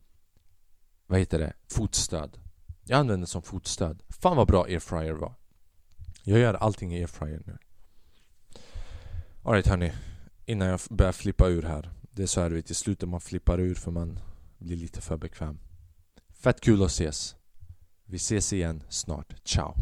vad 1.08 1.20
heter 1.20 1.40
det? 1.40 1.54
Fotstöd. 1.68 2.38
Jag 2.84 3.00
använder 3.00 3.22
det 3.22 3.30
som 3.30 3.42
fotstöd. 3.42 4.04
Fan 4.10 4.38
vad 4.38 4.48
bra 4.48 4.64
airfryer 4.64 5.14
var. 5.14 5.34
Jag 6.30 6.40
gör 6.40 6.54
allting 6.54 6.96
i 6.96 7.00
airfryer 7.00 7.42
nu. 7.46 7.58
Alright 9.44 9.68
hörni. 9.68 9.94
Innan 10.46 10.68
jag 10.68 10.80
börjar 10.90 11.12
flippa 11.12 11.48
ur 11.48 11.64
här. 11.64 11.92
Det 12.12 12.24
är 12.24 12.28
så 12.28 12.42
här 12.42 12.50
vet, 12.50 12.72
i 12.72 12.74
slutet 12.74 13.10
man 13.10 13.22
flippar 13.22 13.60
ur 13.60 13.76
för 13.76 13.92
man 13.92 14.20
blir 14.58 14.78
lite 14.78 15.02
för 15.02 15.18
bekväm. 15.18 15.60
Fett 16.30 16.62
kul 16.62 16.84
att 16.84 16.92
ses. 16.92 17.36
Vi 18.06 18.18
ses 18.18 18.54
igen 18.54 18.84
snart, 18.90 19.34
ciao. 19.44 19.76